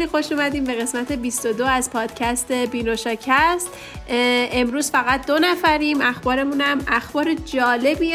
خیلی 0.00 0.10
خوش 0.10 0.32
اومدیم 0.32 0.64
به 0.64 0.74
قسمت 0.74 1.12
22 1.12 1.64
از 1.64 1.90
پادکست 1.90 2.52
بینوشاکست 2.52 3.68
امروز 4.52 4.90
فقط 4.90 5.26
دو 5.26 5.38
نفریم 5.38 6.00
اخبارمونم 6.00 6.78
اخبار 6.88 7.34
جالبی 7.34 8.14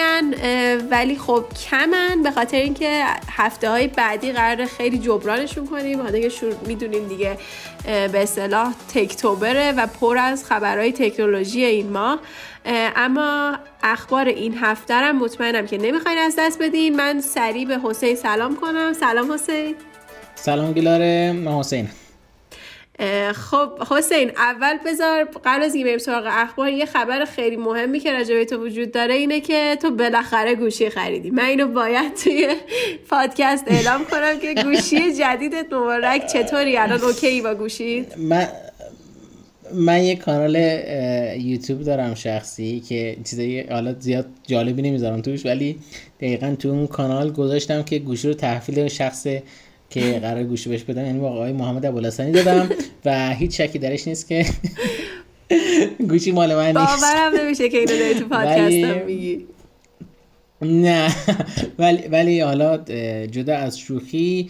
ولی 0.91 1.15
خب 1.17 1.45
کمن 1.69 2.23
به 2.23 2.31
خاطر 2.31 2.57
اینکه 2.57 3.03
هفته 3.31 3.69
های 3.69 3.87
بعدی 3.87 4.31
قرار 4.31 4.65
خیلی 4.65 4.97
جبرانشون 4.97 5.67
کنیم. 5.67 6.01
حالا 6.01 6.19
که 6.19 6.29
می‌دونیم 6.67 7.07
دیگه 7.07 7.37
به 7.85 8.23
اصطلاح 8.23 8.73
تکتوبره 8.93 9.71
و 9.71 9.87
پر 9.87 10.17
از 10.17 10.45
خبرهای 10.45 10.91
تکنولوژی 10.91 11.65
این 11.65 11.89
ماه. 11.89 12.19
اما 12.95 13.57
اخبار 13.83 14.27
این 14.27 14.57
هفته 14.57 14.93
هم 14.93 15.17
مطمئنم 15.17 15.67
که 15.67 15.77
نمی‌خواین 15.77 16.17
از 16.17 16.35
دست 16.39 16.61
بدین. 16.61 16.95
من 16.95 17.21
سریع 17.21 17.67
به 17.67 17.79
حسین 17.83 18.15
سلام 18.15 18.55
کنم. 18.55 18.93
سلام 18.93 19.31
حسین. 19.31 19.75
سلام 20.45 20.73
گلاره 20.73 21.31
من 21.31 21.51
حسین. 21.51 21.87
خب 23.33 23.69
حسین 23.91 24.31
اول 24.37 24.77
بذار 24.85 25.23
قبل 25.45 25.63
از 25.63 25.75
اینکه 25.75 25.87
بریم 25.87 25.97
سراغ 25.97 26.23
اخبار 26.27 26.69
یه 26.69 26.85
خبر 26.85 27.25
خیلی 27.25 27.55
مهمی 27.55 27.99
که 27.99 28.13
راجع 28.13 28.35
به 28.35 28.45
تو 28.45 28.65
وجود 28.65 28.91
داره 28.91 29.13
اینه 29.13 29.41
که 29.41 29.77
تو 29.81 29.91
بالاخره 29.91 30.55
گوشی 30.55 30.89
خریدی. 30.89 31.29
من 31.29 31.45
اینو 31.45 31.67
باید 31.67 32.13
توی 32.13 32.55
پادکست 33.09 33.63
اعلام 33.67 34.05
کنم 34.05 34.39
که 34.39 34.63
گوشی 34.63 35.13
جدیدت 35.13 35.73
مبارک 35.73 36.27
چطوری؟ 36.27 36.77
الان 36.77 37.01
اوکی 37.01 37.41
با 37.41 37.53
گوشی؟ 37.55 38.05
من 38.17 38.47
من 39.73 40.03
یه 40.03 40.15
کانال 40.15 40.55
یوتیوب 41.39 41.83
دارم 41.83 42.15
شخصی 42.15 42.79
که 42.79 43.17
چیزایی 43.23 43.61
حالا 43.61 43.95
زیاد 43.99 44.25
جالبی 44.47 44.81
نمی‌ذارم 44.81 45.21
توش 45.21 45.45
ولی 45.45 45.79
دقیقا 46.19 46.55
تو 46.59 46.69
اون 46.69 46.87
کانال 46.87 47.31
گذاشتم 47.31 47.83
که 47.83 47.99
گوشی 47.99 48.27
رو 48.27 48.33
تحویل 48.33 48.87
شخص 48.87 49.27
که 49.95 50.19
قرار 50.19 50.43
گوشی 50.43 50.69
بهش 50.69 50.83
بدم 50.83 51.05
یعنی 51.05 51.19
با 51.19 51.29
آقای 51.29 51.53
محمد 51.53 51.85
ابوالحسنی 51.85 52.31
دادم 52.31 52.69
و 53.05 53.33
هیچ 53.33 53.61
شکی 53.61 53.79
درش 53.79 54.07
نیست 54.07 54.27
که 54.27 54.45
گوشی 56.09 56.31
مال 56.31 56.55
من 56.55 56.77
نیست. 56.77 57.01
باورم 57.01 57.35
نمیشه 57.39 57.69
که 57.69 57.77
اینو 57.77 57.97
داری 57.97 58.13
تو 58.13 58.27
پادکستم 58.27 59.05
میگی. 59.05 59.45
نه 60.61 61.15
ولی 61.79 62.07
ولی 62.07 62.39
حالا 62.39 62.77
جدا 63.25 63.57
از 63.57 63.79
شوخی 63.79 64.49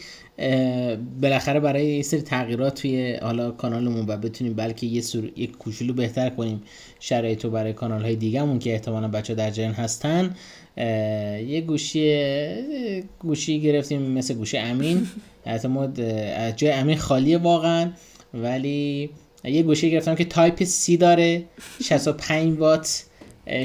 بالاخره 1.22 1.60
برای 1.60 1.86
یه 1.86 2.02
سری 2.02 2.22
تغییرات 2.22 2.82
توی 2.82 3.16
حالا 3.16 3.52
کانالمون 3.52 4.06
و 4.08 4.18
بتونیم 4.18 4.54
بلکه 4.54 4.86
یه 4.86 5.02
سر... 5.02 5.24
یک 5.36 5.58
کوچولو 5.58 5.94
بهتر 5.94 6.30
کنیم 6.30 6.64
شرایط 7.00 7.46
رو 7.46 7.52
برای 7.52 7.74
کانال 7.74 8.02
های 8.02 8.16
دیگهمون 8.16 8.60
که 8.60 8.74
احتمالا 8.74 9.08
بچه‌ها 9.08 9.36
در 9.36 9.50
جریان 9.50 9.74
هستن. 9.74 10.36
یه 10.78 11.64
گوشی 11.68 13.04
گوشی 13.20 13.62
گرفتیم 13.62 14.02
مثل 14.02 14.34
گوشی 14.34 14.58
امین. 14.58 15.08
اتفاقا 15.46 16.02
جای 16.52 16.72
امین 16.72 16.98
خالیه 16.98 17.38
واقعا. 17.38 17.92
ولی 18.34 19.10
یه 19.44 19.64
گوشی 19.64 19.92
گرفتم 19.92 20.16
که 20.16 20.26
Type-C 20.26 20.98
داره. 20.98 21.44
65 21.84 22.60
وات 22.60 23.06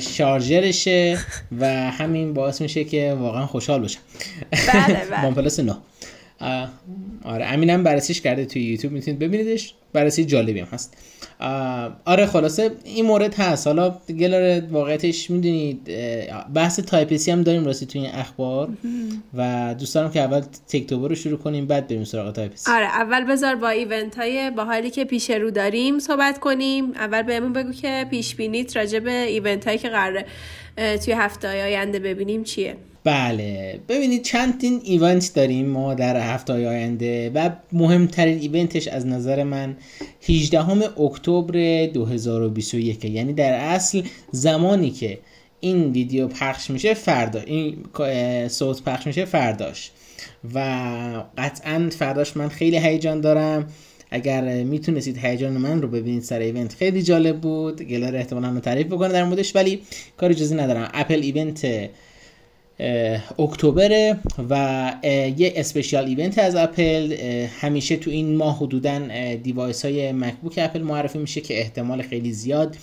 شارژرشه 0.01 1.19
و 1.61 1.67
همین 1.91 2.35
باعث 2.35 2.61
میشه 2.61 2.85
که 2.85 3.17
واقعا 3.21 3.47
خوشحال 3.47 3.81
باشم 3.81 4.01
بله 4.51 5.33
بله. 5.33 5.63
9 5.63 5.77
آره 7.25 7.47
امینم 7.47 7.83
بررسیش 7.83 8.21
کرده 8.21 8.45
توی 8.45 8.63
یوتیوب 8.63 8.93
می‌تونید 8.93 9.21
ببینیدش. 9.21 9.75
بررسی 9.93 10.25
جالبی 10.25 10.61
هم 10.61 10.69
هست. 10.73 10.97
آره 12.05 12.27
خلاصه 12.27 12.71
این 12.85 13.07
مورد 13.07 13.35
هست. 13.35 13.67
حالا 13.67 13.99
گلار 14.19 14.61
واقعیتش 14.71 15.31
می‌دونید 15.31 15.91
بحث 16.55 16.81
Type-C 16.81 17.31
هم 17.31 17.43
داریم 17.43 17.65
راستی 17.65 17.87
توی 17.87 18.01
این 18.01 18.11
اخبار. 18.15 18.69
و 19.35 19.75
دوست 19.79 19.95
دارم 19.95 20.11
که 20.11 20.21
اول 20.21 20.43
Techtober 20.69 21.09
رو 21.09 21.15
شروع 21.15 21.39
کنیم 21.39 21.67
بعد 21.67 21.89
بریم 21.89 22.05
سراغ 22.05 22.33
Type-C 22.33 22.71
آره 22.73 22.85
اول 22.85 23.25
بذار 23.25 23.55
با 23.55 23.69
event 23.69 24.19
های 24.19 24.51
حالی 24.57 24.91
که 24.91 25.05
پیش 25.05 25.31
رو 25.31 25.51
داریم 25.51 25.99
صحبت 25.99 26.39
کنیم. 26.39 26.91
اول 26.91 27.23
بهمون 27.23 27.53
بگو 27.53 27.73
که 27.73 28.07
پیش 28.11 28.35
بینیت 28.35 28.77
راجع 28.77 28.99
به 28.99 29.13
event 29.13 29.67
هایی 29.67 29.79
که 29.79 29.89
قراره 29.89 30.27
توی 31.05 31.15
هفته 31.15 31.49
آینده 31.49 31.99
ببینیم 31.99 32.45
چیه. 32.45 32.77
بله. 33.05 33.81
ببینید 33.89 34.23
چندین 34.23 34.81
event 34.85 35.35
داریم 35.35 35.67
ما 35.67 35.95
در 35.95 36.35
هفته 36.35 36.53
آینده 36.53 37.31
و 37.35 37.51
مهمترین 37.73 38.39
event 38.39 38.74
ش 38.74 38.89
از 38.89 39.07
نظر 39.07 39.43
من 39.43 39.77
18 40.29 41.01
اکتبر 41.01 41.87
2021 41.87 43.05
یعنی 43.05 43.33
در 43.33 43.53
اصل 43.53 44.03
زمانی 44.33 44.91
که 44.91 45.19
این 45.61 45.93
ویدیو 45.93 46.29
پخش 46.29 46.71
میشه 46.71 46.95
فردا 46.95 47.41
این 47.41 47.77
صوت 48.49 48.83
پخش 48.83 49.07
میشه 49.07 49.25
فرداش. 49.25 49.91
و 50.55 50.59
قطعا 51.39 51.91
فرداش 51.99 52.37
من 52.37 52.49
خیلی 52.49 52.79
هیجان 52.79 53.21
دارم. 53.21 53.67
اگر 54.11 54.63
می‌تونستید 54.63 55.19
هیجان 55.19 55.53
من 55.53 55.83
رو 55.83 55.89
ببینید 55.89 56.23
سر 56.23 56.39
ایونت 56.39 56.75
خیلی 56.75 57.03
جالب 57.03 57.41
بود. 57.41 57.83
گلر 57.83 58.17
احتمالا 58.17 58.61
تعریف 58.61 58.87
بکنه 58.87 59.09
در 59.09 59.25
موردش 59.25 59.57
ولی 59.57 59.83
کار 60.17 60.31
اجازه 60.31 60.57
ندارم. 60.57 60.91
اپل 60.95 61.21
ایونت 61.23 61.91
اکتبر 63.39 64.17
و 64.51 64.95
یه 65.37 65.53
special 65.57 66.05
event 66.05 66.39
از 66.39 66.57
اپل. 66.57 67.13
همیشه 67.61 67.97
تو 67.97 68.11
این 68.11 68.37
ماه 68.37 68.57
حدودا 68.57 69.01
device 69.37 69.85
های 69.85 70.13
MacBook 70.13 70.55
اپل 70.59 70.83
معرفی 70.83 71.19
میشه 71.19 71.41
که 71.41 71.61
احتمال 71.61 72.03
خیلی 72.03 72.33
زیاد 72.33 72.77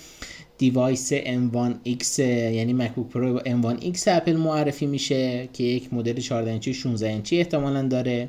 device 0.58 1.14
M1X 1.14 2.18
یعنی 2.18 2.72
MacBook 2.72 3.08
Pro 3.08 3.40
M1X 3.40 4.08
اپل 4.08 4.36
معرفی 4.36 4.86
میشه 4.86 5.48
که 5.52 5.64
یک 5.64 5.94
مدل 5.94 6.20
14 6.20 6.50
اینچی 6.50 6.74
16 6.74 7.08
اینچی 7.08 7.38
احتمالا 7.38 7.82
داره. 7.82 8.28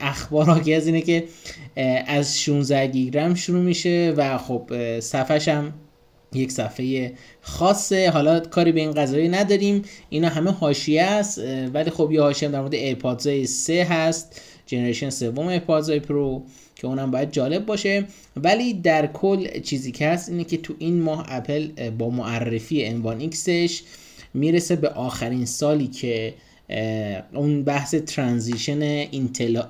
اخبار 0.00 0.50
حاکی 0.50 0.76
از 0.76 0.86
اینه 0.86 1.00
که 1.00 1.24
از 2.06 2.40
16 2.40 2.86
گیگ 2.86 3.34
شروع 3.34 3.62
میشه 3.62 4.14
و 4.16 4.38
خب 4.38 4.70
صفحش 5.00 5.48
هم 5.48 5.72
یک 6.32 6.52
صفحه 6.52 7.12
خاصه. 7.40 8.10
حالا 8.10 8.40
کاری 8.40 8.72
به 8.72 8.80
این 8.80 8.92
قضایا 8.92 9.28
نداریم. 9.28 9.82
اینا 10.08 10.28
همه 10.28 10.50
حاشیه 10.50 11.02
است 11.02 11.40
ولی 11.74 11.90
خب 11.90 12.12
یه 12.12 12.20
حاشیه 12.20 12.48
در 12.48 12.60
مورد 12.60 12.74
AirPods 12.74 13.28
3 13.50 13.84
هست. 13.84 14.40
generation 14.66 15.10
سوم 15.10 15.46
AirPods 15.46 15.90
Pro 15.90 16.42
که 16.76 16.86
اونم 16.86 17.10
باید 17.10 17.32
جالب 17.32 17.66
باشه. 17.66 18.04
ولی 18.36 18.74
در 18.74 19.06
کل 19.06 19.60
چیزی 19.60 19.92
که 19.92 20.08
هست 20.08 20.28
اینه 20.28 20.44
که 20.44 20.56
تو 20.56 20.74
این 20.78 21.02
ماه 21.02 21.26
اپل 21.28 21.90
با 21.90 22.10
معرفی 22.10 22.84
M1X 22.84 23.20
ش 23.20 23.82
می‌رسه 24.34 24.76
به 24.76 24.88
آخرین 24.88 25.46
سالی 25.46 25.86
که 25.86 26.34
اون 27.32 27.64
بحث 27.64 27.94
transition 27.94 28.82
اینتل 28.82 29.62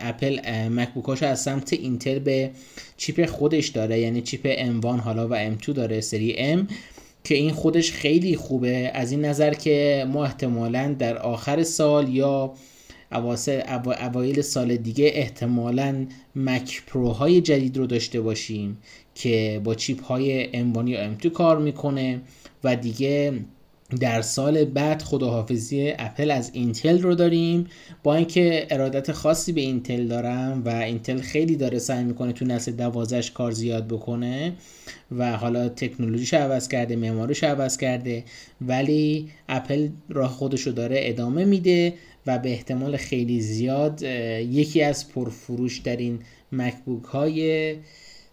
اپل 0.00 0.40
MacBook 0.68 1.10
اش 1.10 1.22
از 1.22 1.42
سمت 1.42 1.72
اینتل 1.72 2.18
به 2.18 2.50
چیپ 2.96 3.26
خودش 3.26 3.68
داره. 3.68 4.00
یعنی 4.00 4.22
چیپ 4.22 4.54
M1 4.80 5.00
حالا 5.00 5.28
و 5.28 5.56
M2 5.56 5.68
داره 5.68 6.00
سری 6.00 6.56
M 6.56 6.72
که 7.24 7.34
این 7.34 7.52
خودش 7.52 7.92
خیلی 7.92 8.36
خوبه. 8.36 8.90
از 8.94 9.10
این 9.12 9.24
نظر 9.24 9.54
که 9.54 10.06
ما 10.12 10.24
احتمالا 10.24 10.96
در 10.98 11.18
آخر 11.18 11.62
سال 11.62 12.08
یا 12.08 12.54
اوایل 14.00 14.40
سال 14.40 14.76
دیگه 14.76 15.10
احتمالا 15.14 16.06
Mac 16.36 16.82
Pro 16.86 17.08
های 17.08 17.40
جدید 17.40 17.76
رو 17.76 17.86
داشته 17.86 18.20
باشیم 18.20 18.78
که 19.14 19.60
با 19.64 19.74
چیپ 19.74 20.04
های 20.04 20.44
M1 20.52 20.88
یا 20.88 21.14
M2 21.14 21.26
کار 21.26 21.58
می‌کنه 21.58 22.20
و 22.64 22.76
دیگه 22.76 23.32
در 24.00 24.22
سال 24.22 24.64
بعد 24.64 25.02
خداحافظی 25.02 25.92
اپل 25.98 26.30
از 26.30 26.50
اینتل 26.54 27.02
رو 27.02 27.14
داریم. 27.14 27.66
با 28.02 28.14
اینکه 28.14 28.66
ارادت 28.70 29.12
خاصی 29.12 29.52
به 29.52 29.60
اینتل 29.60 30.06
دارم 30.06 30.62
و 30.64 30.68
اینتل 30.68 31.20
خیلی 31.20 31.56
داره 31.56 31.78
سعی 31.78 32.04
می‌کنه 32.04 32.32
تو 32.32 32.44
نسل 32.44 32.72
دوازدهش 32.72 33.30
کار 33.30 33.50
زیاد 33.50 33.86
بکنه 33.88 34.52
و 35.18 35.36
حالا 35.36 35.68
تکنولوژیش 35.68 36.34
عوض 36.34 36.68
کرده 36.68 36.96
معمارش 36.96 37.44
عوض 37.44 37.76
کرده 37.76 38.24
ولی 38.60 39.28
اپل 39.48 39.88
راه 40.08 40.30
خودش 40.30 40.60
رو 40.60 40.72
داره 40.72 40.96
ادامه 41.02 41.44
میده 41.44 41.94
و 42.26 42.38
به 42.38 42.50
احتمال 42.50 42.96
خیلی 42.96 43.40
زیاد 43.40 44.02
یکی 44.02 44.82
از 44.82 45.08
پرفروش 45.08 45.78
ترین 45.78 46.18
مکبوک 46.52 47.04
های 47.04 47.74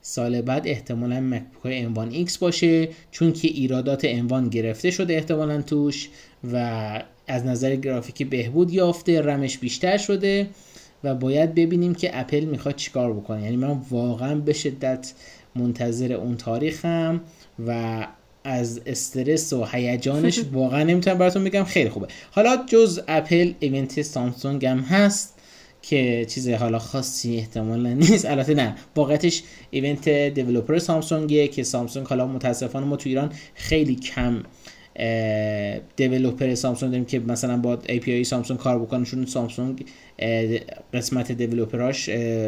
سال 0.05 0.41
بعد 0.41 0.67
احتمالا 0.67 1.19
مکبوک 1.19 1.63
های 1.63 2.25
X 2.27 2.37
باشه 2.37 2.89
چون 3.11 3.33
که 3.33 3.47
ایرادات 3.47 4.27
M1 4.27 4.49
گرفته 4.49 4.91
شده 4.91 5.13
احتمالا 5.13 5.61
توش 5.61 6.09
و 6.53 7.03
از 7.27 7.45
نظر 7.45 7.75
گرافیکی 7.75 8.25
بهبود 8.25 8.73
یافته 8.73 9.21
رمش 9.21 9.57
بیشتر 9.57 9.97
شده 9.97 10.47
و 11.03 11.15
باید 11.15 11.55
ببینیم 11.55 11.95
که 11.95 12.19
اپل 12.19 12.39
می‌خواد 12.39 12.75
چیکار 12.75 13.13
بکنه. 13.13 13.43
یعنی 13.43 13.55
من 13.55 13.81
واقعا 13.89 14.35
به 14.35 14.53
شدت 14.53 15.13
منتظر 15.55 16.13
اون 16.13 16.37
تاریخم 16.37 17.21
و 17.67 18.07
از 18.43 18.81
استرس 18.85 19.53
و 19.53 19.65
هیجانش 19.65 20.39
واقعا 20.53 20.83
نمی‌تونم 20.83 21.17
براتون 21.17 21.43
بگم 21.43 21.63
خیلی 21.63 21.89
خوبه. 21.89 22.07
حالا 22.31 22.57
جز 22.65 23.01
اپل 23.07 23.53
event 23.59 24.01
سامسونگ 24.01 24.65
هم 24.65 24.79
هست. 24.79 25.39
که 25.85 26.25
چیز 26.29 26.49
حالا 26.49 26.79
خاصی 26.79 27.37
احتمالا 27.37 27.93
نیست. 27.93 28.25
البته 28.25 28.53
نه. 28.53 28.75
واقعیتش 28.95 29.43
event 29.71 30.09
developer 30.09 30.79
سامسونگه 30.79 31.47
که 31.47 31.63
سامسونگ 31.63 32.07
حالا 32.07 32.27
متاسفانه 32.27 32.85
ما 32.85 32.95
تو 32.95 33.09
ایران 33.09 33.31
خیلی 33.55 33.95
کم 33.95 34.43
developer 35.95 36.55
سامسونگ 36.55 36.91
داریم 36.91 37.05
که 37.05 37.19
مثلا 37.19 37.57
با 37.57 37.77
API 37.77 38.21
سامسونگ 38.23 38.59
کار 38.59 38.79
بکنن 38.79 39.03
چون 39.03 39.25
سامسونگ 39.25 39.85
قسمت 40.93 41.31
دیولوپراش 41.31 42.05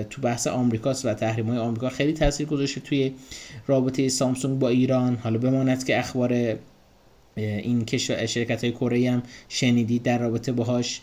تو 0.10 0.22
بحث 0.22 0.48
آمریکاست 0.48 1.06
و 1.06 1.14
تحریم 1.14 1.50
های 1.50 1.58
آمریکا 1.58 1.90
خیلی 1.90 2.14
تاثیر 2.14 2.48
گذاشته 2.48 2.82
توی 2.82 3.14
رابطه 3.68 4.10
سامسونگ 4.10 4.60
با 4.60 4.70
ایران. 4.70 5.16
حالا 5.16 5.38
بماند 5.38 5.84
که 5.84 6.00
اخبار 6.00 6.58
این 7.36 7.86
شرکت 8.26 8.64
های 8.64 8.72
کره 8.72 9.12
هم 9.12 9.24
شنیدید 9.50 10.04
در 10.04 10.18
رابطه 10.18 10.52
باهاش. 10.52 11.02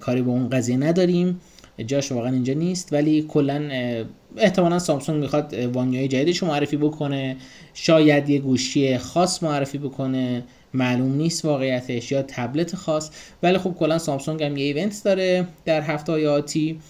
کاری 0.00 0.22
با 0.22 0.32
اون 0.32 0.48
قضیه 0.48 0.76
نداریم. 0.76 1.40
جاش 1.86 2.12
واقعا 2.12 2.32
اینجا 2.32 2.54
نیست. 2.54 2.92
ولی 2.92 3.22
کلا 3.28 3.68
احتمالا 4.36 4.78
سامسونگ 4.78 5.20
می‌خواد 5.20 5.54
وانیای 5.54 6.08
جدیدش 6.08 6.42
معرفی 6.42 6.76
بکنه. 6.76 7.36
شاید 7.74 8.30
یه 8.30 8.38
گوشی 8.38 8.98
خاص 8.98 9.42
معرفی 9.42 9.78
بکنه. 9.78 10.44
معلوم 10.74 11.14
نیست 11.14 11.44
واقعیتش 11.44 12.12
یا 12.12 12.22
تبلت 12.22 12.76
خاص. 12.76 13.10
ولی 13.42 13.58
خب 13.58 13.74
کلا 13.78 13.98
سامسونگ 13.98 14.42
هم 14.42 14.56
یه 14.56 14.64
event 14.64 15.04
داره 15.04 15.46
در 15.64 15.80
هفته 15.80 16.28
آتی 16.28 16.80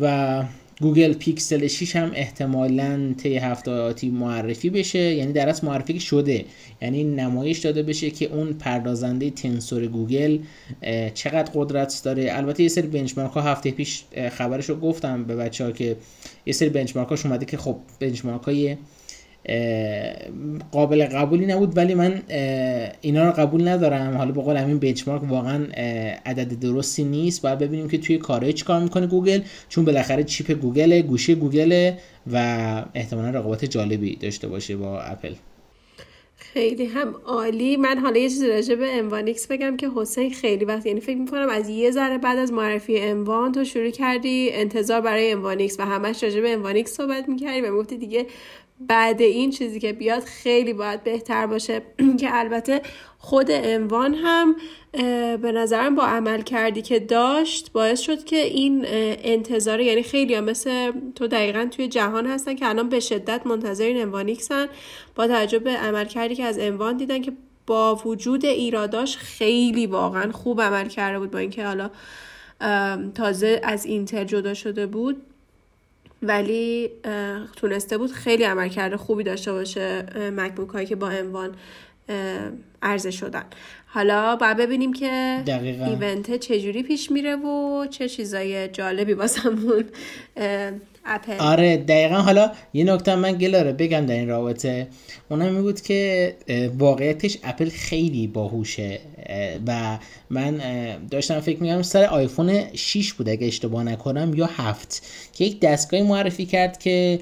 و 0.00 0.44
گوگل 0.80 1.12
پیکسل 1.12 1.66
6 1.66 1.96
هم 1.96 2.10
احتمالا 2.14 3.14
طی 3.18 3.36
هفته 3.36 3.70
آتی 3.70 4.08
معرفی 4.08 4.70
بشه. 4.70 4.98
یعنی 4.98 5.32
در 5.32 5.48
اصل 5.48 5.66
معرفی 5.66 6.00
شده. 6.00 6.44
یعنی 6.82 7.04
نمایش 7.04 7.58
داده 7.58 7.82
بشه 7.82 8.10
که 8.10 8.26
اون 8.26 8.52
پردازنده 8.52 9.30
Tensor 9.30 9.86
گوگل 9.86 10.38
چقدر 11.14 11.50
قدرت 11.54 12.00
داره. 12.04 12.28
البته 12.30 12.62
یه 12.62 12.68
سری 12.68 12.86
benchmark 12.86 13.30
ها 13.32 13.42
هفته 13.42 13.70
پیش 13.70 14.04
خبرش 14.32 14.68
رو 14.68 14.76
گفتم 14.76 15.24
به 15.24 15.36
بچه 15.36 15.64
ها 15.64 15.72
که 15.72 15.96
یه 16.46 16.52
سری 16.52 16.68
benchmark 16.68 17.08
هاش 17.08 17.26
اومده 17.26 17.46
که 17.46 17.56
خب 17.56 17.76
benchmark 18.00 18.42
های 18.42 18.76
قابل 20.72 21.04
قبولی 21.04 21.46
نبود 21.46 21.76
ولی 21.76 21.94
من 21.94 22.22
اینا 23.00 23.26
رو 23.26 23.32
قبول 23.32 23.68
ندارم. 23.68 24.16
حالا 24.16 24.32
به 24.32 24.42
قول 24.42 24.56
همین 24.56 24.78
benchmark 24.78 25.22
واقعا 25.30 25.66
عدد 26.26 26.60
درستی 26.60 27.04
نیست. 27.04 27.42
باید 27.42 27.58
ببینیم 27.58 27.88
که 27.88 27.98
توی 27.98 28.18
کارهای 28.18 28.52
کار 28.52 28.82
می‌کنه 28.82 29.06
گوگل 29.06 29.40
چون 29.68 29.84
بالاخره 29.84 30.24
چیپ 30.24 30.52
گوگل 30.52 31.00
گوشی 31.00 31.34
گوگل 31.34 31.92
و 32.32 32.84
احتمالا 32.94 33.30
رقابت 33.30 33.64
جالبی 33.64 34.16
داشته 34.16 34.48
باشه 34.48 34.76
با 34.76 35.00
اپل. 35.00 35.34
خیلی 36.36 36.86
هم 36.86 37.14
عالی. 37.26 37.76
من 37.76 37.98
حالا 37.98 38.20
یه 38.20 38.28
چیزی 38.28 38.48
راجع 38.48 38.74
به 38.74 38.98
M1X 38.98 39.46
بگم 39.46 39.76
که 39.76 39.88
حسین 39.96 40.30
خیلی 40.30 40.64
وقت 40.64 40.86
یعنی 40.86 41.00
فکر 41.00 41.16
می‌کنم 41.16 41.48
از 41.48 41.68
یه 41.68 41.90
ذره 41.90 42.18
بعد 42.18 42.38
از 42.38 42.52
معرفی 42.52 42.98
M1 42.98 43.52
تو 43.52 43.64
شروع 43.64 43.90
کردی 43.90 44.50
انتظار 44.52 45.00
برای 45.00 45.32
M1X 45.32 45.80
و 45.80 45.82
همش 45.82 46.22
راجع 46.22 46.40
به 46.40 46.52
M1X 46.52 46.92
صحبت 46.92 47.28
می‌کردی 47.28 47.60
و 47.60 47.72
می‌گفتی 47.72 47.96
دیگه 47.96 48.26
بعد 48.80 49.22
این 49.22 49.50
چیزی 49.50 49.80
که 49.80 49.92
بیاد 49.92 50.22
خیلی 50.22 50.72
باید 50.72 51.04
بهتر 51.04 51.46
باشه. 51.46 51.82
که 52.20 52.28
البته 52.36 52.82
خود 53.18 53.46
انوان 53.50 54.14
هم 54.14 54.56
به 55.36 55.52
نظرم 55.52 55.94
با 55.94 56.02
عمل 56.02 56.42
کردی 56.42 56.82
که 56.82 57.00
داشت 57.00 57.72
باعث 57.72 58.00
شد 58.00 58.24
که 58.24 58.36
این 58.36 58.84
انتظار 59.24 59.80
یعنی 59.80 60.02
خیلی 60.02 60.34
هم 60.34 60.44
مثل 60.44 60.92
تو 61.14 61.26
دقیقا 61.26 61.68
توی 61.70 61.88
جهان 61.88 62.26
هستن 62.26 62.54
که 62.54 62.68
الان 62.68 62.88
به 62.88 63.00
شدت 63.00 63.46
منتظر 63.46 63.84
این 63.84 64.02
انوانیکسن 64.02 64.66
با 65.14 65.26
توجه 65.26 65.58
به 65.58 65.70
عمل 65.70 66.04
کردی 66.04 66.34
که 66.34 66.44
از 66.44 66.58
انوان 66.58 66.96
دیدن 66.96 67.22
که 67.22 67.32
با 67.66 67.94
وجود 67.94 68.44
ایراداش 68.44 69.16
خیلی 69.16 69.86
واقعا 69.86 70.32
خوب 70.32 70.60
عمل 70.60 70.88
کرده 70.88 71.18
بود 71.18 71.30
با 71.30 71.38
اینکه 71.38 71.66
حالا 71.66 71.90
تازه 73.14 73.60
از 73.62 73.86
اینتر 73.86 74.24
جدا 74.24 74.54
شده 74.54 74.86
بود. 74.86 75.22
ولی 76.22 76.90
تونسته 77.56 77.98
بود 77.98 78.12
خیلی 78.12 78.44
عملکرد 78.44 78.96
خوبی 78.96 79.24
داشته 79.24 79.52
باشه 79.52 80.06
مکبوک 80.36 80.68
هایی 80.68 80.86
که 80.86 80.96
با 80.96 81.08
اموان 81.08 81.54
عرضه 82.82 83.10
شدن. 83.10 83.44
حالا 83.86 84.36
باید 84.36 84.56
ببینیم 84.56 84.92
که 84.92 85.42
دقیقا. 85.46 85.84
ایونت 85.84 86.36
چجوری 86.36 86.82
پیش 86.82 87.10
میره 87.10 87.36
و 87.36 87.86
چه 87.90 88.08
چیزای 88.08 88.68
جالبی 88.68 89.12
واسمون 89.12 89.84
اپل. 91.04 91.32
آره 91.38 91.76
دقیقا. 91.76 92.14
حالا 92.14 92.52
یه 92.72 92.84
نکته 92.84 93.14
من 93.14 93.32
گلاره 93.32 93.72
بگم 93.72 94.06
در 94.06 94.14
این 94.14 94.28
رابطه. 94.28 94.88
اونم 95.28 95.54
می 95.54 95.62
بود 95.62 95.80
که 95.80 96.34
واقعیتش 96.78 97.38
اپل 97.44 97.68
خیلی 97.68 98.26
باهوشه. 98.26 99.00
و 99.66 99.98
من 100.30 100.60
داشتم 101.10 101.40
فکر 101.40 101.62
میگم 101.62 101.82
سر 101.82 102.04
آیفون 102.04 102.74
6 102.74 103.12
بود 103.12 103.28
اگه 103.28 103.46
اشتباه 103.46 103.84
نکنم 103.84 104.34
یا 104.34 104.46
هفت. 104.46 105.02
که 105.32 105.44
یک 105.44 105.60
دستگاهی 105.60 106.02
معرفی 106.02 106.46
کرد 106.46 106.78
که 106.78 107.20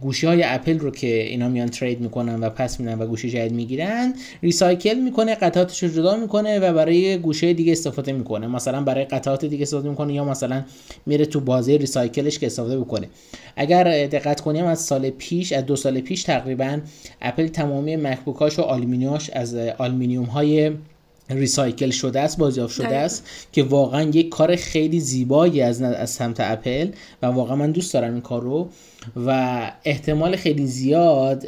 گوشی 0.00 0.26
های 0.26 0.42
اپل 0.42 0.78
رو 0.78 0.90
که 0.90 1.22
اینا 1.22 1.48
میان 1.48 1.68
trade 1.68 2.00
می‌کنن 2.00 2.40
و 2.40 2.50
پس 2.50 2.80
میدن 2.80 2.98
و 2.98 3.06
گوشی 3.06 3.30
جدید 3.30 3.52
می‌گیرن 3.52 4.14
recycle 4.42 4.94
می‌کنه 4.94 5.34
قطعاتش 5.34 5.82
رو 5.82 5.88
جدا 5.88 6.16
می‌کنه 6.16 6.58
و 6.58 6.72
برای 6.72 7.18
گوشی 7.18 7.54
دیگه 7.54 7.72
استفاده 7.72 8.12
می‌کنه. 8.12 8.46
مثلا 8.46 8.82
برای 8.82 9.04
قطعات 9.04 9.44
دیگه 9.44 9.62
استفاده 9.62 9.88
می‌کنه 9.88 10.14
یا 10.14 10.24
مثلا 10.24 10.64
میره 11.06 11.24
تو 11.24 11.40
بازی 11.40 11.78
recycle 11.78 12.25
ش 12.25 12.38
که 12.38 12.46
استفاده 12.46 12.80
بکنه. 12.80 13.08
اگر 13.56 14.06
دقت 14.06 14.40
کنیم 14.40 14.64
از 14.64 14.80
سال 14.80 15.10
پیش 15.10 15.52
از 15.52 15.66
دو 15.66 15.76
سال 15.76 16.00
پیش 16.00 16.22
تقریبا 16.22 16.78
اپل 17.22 17.48
تمامی 17.48 17.96
MacBook 17.96 18.44
اش 18.44 18.58
و 18.58 18.62
آلومینیومش 18.62 19.30
از 19.30 19.54
آلومینیوم 19.54 20.24
های 20.24 20.70
recycle 21.30 21.90
شده 21.90 22.20
است 22.20 22.38
بازیافت 22.38 22.74
شده 22.74 22.96
است 22.96 23.28
که 23.52 23.62
واقعا 23.62 24.02
یک 24.02 24.28
کار 24.28 24.56
خیلی 24.56 25.00
زیبایی 25.00 25.60
از 25.60 25.82
از 25.82 26.10
سمت 26.10 26.40
اپل 26.40 26.88
و 27.22 27.26
واقعا 27.26 27.56
من 27.56 27.70
دوست 27.70 27.94
دارم 27.94 28.12
این 28.12 28.20
کار 28.20 28.42
رو. 28.42 28.68
و 29.26 29.72
احتمال 29.84 30.36
خیلی 30.36 30.66
زیاد 30.66 31.46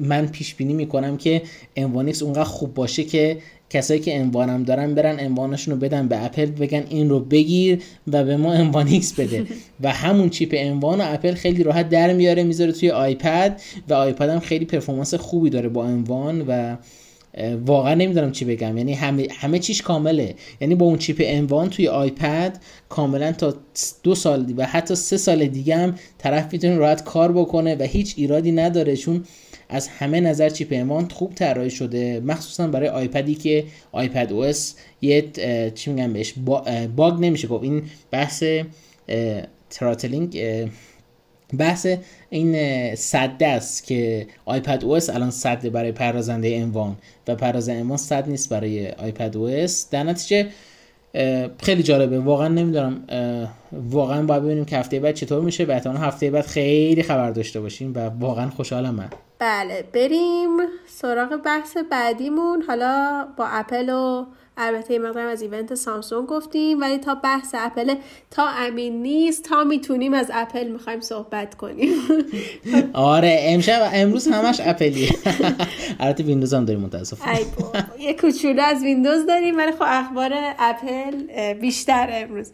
من 0.00 0.26
پیش 0.26 0.54
بینی 0.54 0.74
می‌کنم 0.74 1.16
که 1.16 1.42
M1X 1.76 2.22
اونقدر 2.22 2.44
خوب 2.44 2.74
باشه 2.74 3.04
که 3.04 3.38
کسایی 3.70 4.00
که 4.00 4.18
M1 4.18 4.47
م 4.47 4.62
دارن 4.62 4.94
برن 4.94 5.20
M1 5.20 5.38
شون 5.38 5.74
رو 5.74 5.80
بدن 5.80 6.08
به 6.08 6.24
اپل 6.24 6.46
بگن 6.46 6.84
این 6.88 7.08
رو 7.10 7.20
بگیر 7.20 7.82
و 8.06 8.24
به 8.24 8.36
ما 8.36 8.52
M1X 8.52 9.12
بده. 9.12 9.46
و 9.82 9.92
همون 9.92 10.30
چیپ 10.30 10.54
M1 10.56 11.00
و 11.00 11.04
اپل 11.06 11.34
خیلی 11.34 11.62
راحت 11.62 11.88
در 11.88 12.12
میاره 12.12 12.42
می‌ذاره 12.42 12.72
توی 12.72 12.90
iPad 12.90 13.60
و 13.88 13.94
iPad 13.94 14.28
هم 14.28 14.40
خیلی 14.40 14.64
performance 14.64 15.14
خوبی 15.14 15.50
داره 15.50 15.68
با 15.68 15.84
M1 15.84 16.44
و 16.48 16.76
واقعا 17.66 17.94
نمی‌دونم 17.94 18.32
چی 18.32 18.44
بگم. 18.44 18.76
یعنی 18.76 18.94
همه, 18.94 19.26
همه 19.30 19.58
چیش 19.58 19.82
کامله. 19.82 20.34
یعنی 20.60 20.74
با 20.74 20.86
اون 20.86 20.98
چیپ 20.98 21.16
انوان 21.24 21.70
توی 21.70 21.88
آیپد 21.88 22.58
کاملا 22.88 23.32
تا 23.32 23.54
دو 24.02 24.14
سال 24.14 24.54
و 24.56 24.66
حتی 24.66 24.94
سه 24.94 25.16
سال 25.16 25.46
دیگه 25.46 25.76
هم 25.76 25.94
طرف 26.18 26.52
می‌تونه 26.52 26.76
راحت 26.76 27.04
کار 27.04 27.32
بکنه 27.32 27.76
و 27.76 27.82
هیچ 27.82 28.14
ایرادی 28.16 28.52
نداره 28.52 28.96
چون 28.96 29.24
از 29.68 29.88
همه 29.88 30.20
نظر 30.20 30.48
چیپ 30.48 30.68
انوان 30.70 31.08
خوب 31.08 31.34
طراحی 31.34 31.70
شده 31.70 32.20
مخصوصا 32.20 32.66
برای 32.66 32.88
آیپدی 32.88 33.34
که 33.34 33.64
آیپد 33.92 34.32
او 34.32 34.44
اس 34.44 34.74
یه 35.00 35.30
چی 35.74 35.90
میگم 35.90 36.12
بهش 36.12 36.34
باگ 36.96 37.20
نمیشه. 37.20 37.48
گفت 37.48 37.64
این 37.64 37.82
بحث 38.10 38.44
تراتلینگ 39.70 40.38
بحث 41.58 41.86
این 42.30 42.94
صد 42.94 43.42
است 43.42 43.86
که 43.86 44.26
آیپد 44.44 44.84
او 44.84 44.94
الان 44.94 45.30
صد 45.30 45.72
برای 45.72 45.92
پردازنده 45.92 46.56
انوان 46.56 46.96
و 47.28 47.34
پردازنده 47.34 47.80
انوان 47.80 47.98
صد 47.98 48.28
نیست 48.28 48.48
برای 48.48 48.90
آیپد 48.90 49.36
او 49.36 49.66
در 49.90 50.02
نتیجه 50.02 50.48
خیلی 51.62 51.82
جالبه. 51.82 52.18
واقعا 52.18 52.48
نمی‌دونم 52.48 53.02
واقعا 53.72 54.22
باید 54.22 54.42
ببینیم 54.42 54.64
که 54.64 54.78
هفته 54.78 55.00
بعد 55.00 55.14
چطور 55.14 55.40
میشه. 55.40 55.64
و 55.64 55.72
هفته 55.72 56.30
بعد 56.30 56.46
خیلی 56.46 57.02
خبر 57.02 57.30
داشته 57.30 57.60
باشیم 57.60 57.92
و 57.94 57.98
واقعا 57.98 58.50
خوشحالم 58.50 58.94
من. 58.94 59.08
بله 59.38 59.84
بریم 59.92 60.56
سراغ 60.86 61.36
بحث 61.44 61.76
بعدیمون. 61.90 62.62
حالا 62.62 63.26
با 63.36 63.46
اپل 63.46 63.88
و 63.88 64.26
البته 64.56 64.92
این 64.92 65.02
مقدارم 65.02 65.28
از 65.28 65.42
ایونت 65.42 65.74
سامسونگ 65.74 66.26
گفتیم 66.26 66.80
ولی 66.80 66.98
تا 66.98 67.14
بحث 67.14 67.54
اپل 67.58 67.94
تا 68.30 68.48
امین 68.48 69.02
نیست 69.02 69.44
تا 69.44 69.64
می‌تونیم 69.64 70.14
از 70.14 70.30
اپل 70.34 70.68
می‌خوایم 70.68 71.00
صحبت 71.00 71.54
کنیم. 71.54 71.94
آره 72.92 73.38
امشب 73.40 73.90
امروز 73.94 74.28
همش 74.28 74.60
اپلیه. 74.64 75.10
البته 76.00 76.24
ویندوز 76.24 76.54
هم 76.54 76.64
داریم 76.64 76.82
متاسفانه. 76.82 77.40
یه 77.98 78.14
کوچولو 78.14 78.62
از 78.62 78.82
ویندوز 78.82 79.26
داریم 79.26 79.58
ولی 79.58 79.72
خب 79.72 79.84
اخبار 79.86 80.32
اپل 80.58 81.52
بیشتر 81.52 82.08
امروز. 82.12 82.52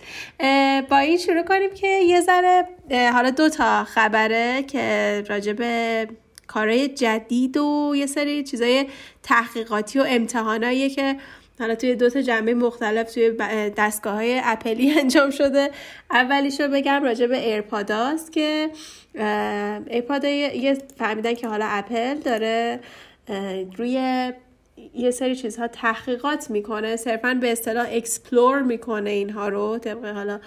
با 0.90 0.98
این 0.98 1.18
شروع 1.18 1.42
کنیم 1.42 1.70
که 1.74 1.86
یه 1.86 2.20
ذره 2.20 2.68
حالا 3.12 3.30
دو 3.30 3.48
تا 3.48 3.84
خبره 3.84 4.62
که 4.62 5.24
راجب 5.28 5.56
کارهای 6.46 6.88
جدید 6.88 7.56
و 7.56 7.94
یه 7.96 8.06
سری 8.06 8.44
چیزای 8.44 8.86
تحقیقاتی 9.22 9.98
و 9.98 10.04
امتحانایی 10.08 10.90
که 10.90 11.16
حالا 11.58 11.74
توی 11.74 11.94
دو 11.94 12.10
تا 12.10 12.20
جنبه 12.20 12.54
مختلف 12.54 13.14
توی 13.14 13.30
دستگاه 13.76 14.14
های 14.14 14.40
اپلی 14.44 14.92
انجام 15.00 15.30
شده. 15.30 15.70
اولیشو 16.10 16.68
بگم 16.68 17.04
راجع 17.04 17.26
به 17.26 17.46
AirPod 17.46 18.11
است 18.11 18.32
که 18.32 18.70
AirPod 19.86 20.24
یه 20.24 20.78
فهمیدن 20.98 21.34
که 21.34 21.48
حالا 21.48 21.66
اپل 21.68 22.14
داره 22.14 22.80
روی 23.76 24.32
یه 24.94 25.10
سری 25.10 25.36
چیزها 25.36 25.68
تحقیقات 25.68 26.50
می‌کنه 26.50 26.96
صرفا 26.96 27.38
به 27.40 27.52
اصطلاح 27.52 27.86
explore 27.90 28.62
می‌کنه 28.62 29.10
اینها 29.10 29.48
رو. 29.48 29.78
طبق 29.78 30.04
حالا 30.04 30.40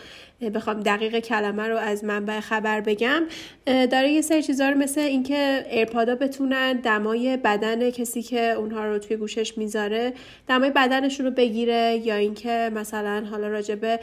بخوام 0.53 0.79
دقیق 0.79 1.19
کلمه 1.19 1.67
رو 1.67 1.77
از 1.77 2.03
منبع 2.03 2.39
خبر 2.39 2.81
بگم. 2.81 3.23
داره 3.65 4.11
یه 4.11 4.21
سری 4.21 4.43
چیزا 4.43 4.69
رو 4.69 4.77
مثل 4.77 5.01
اینکه 5.01 5.65
AirPod 5.71 6.09
ا 6.09 6.15
بتونن 6.15 6.73
دمای 6.73 7.37
بدن 7.37 7.89
کسی 7.89 8.21
که 8.21 8.51
اونها 8.51 8.85
رو 8.85 8.99
توی 8.99 9.17
گوشش 9.17 9.57
می‌ذاره 9.57 10.13
دمای 10.47 10.69
بدنشون 10.69 11.25
رو 11.25 11.31
بگیره 11.31 12.01
یا 12.05 12.15
اینکه 12.15 12.71
مثلا 12.75 13.25
حالا 13.31 13.47
راجبه 13.47 13.99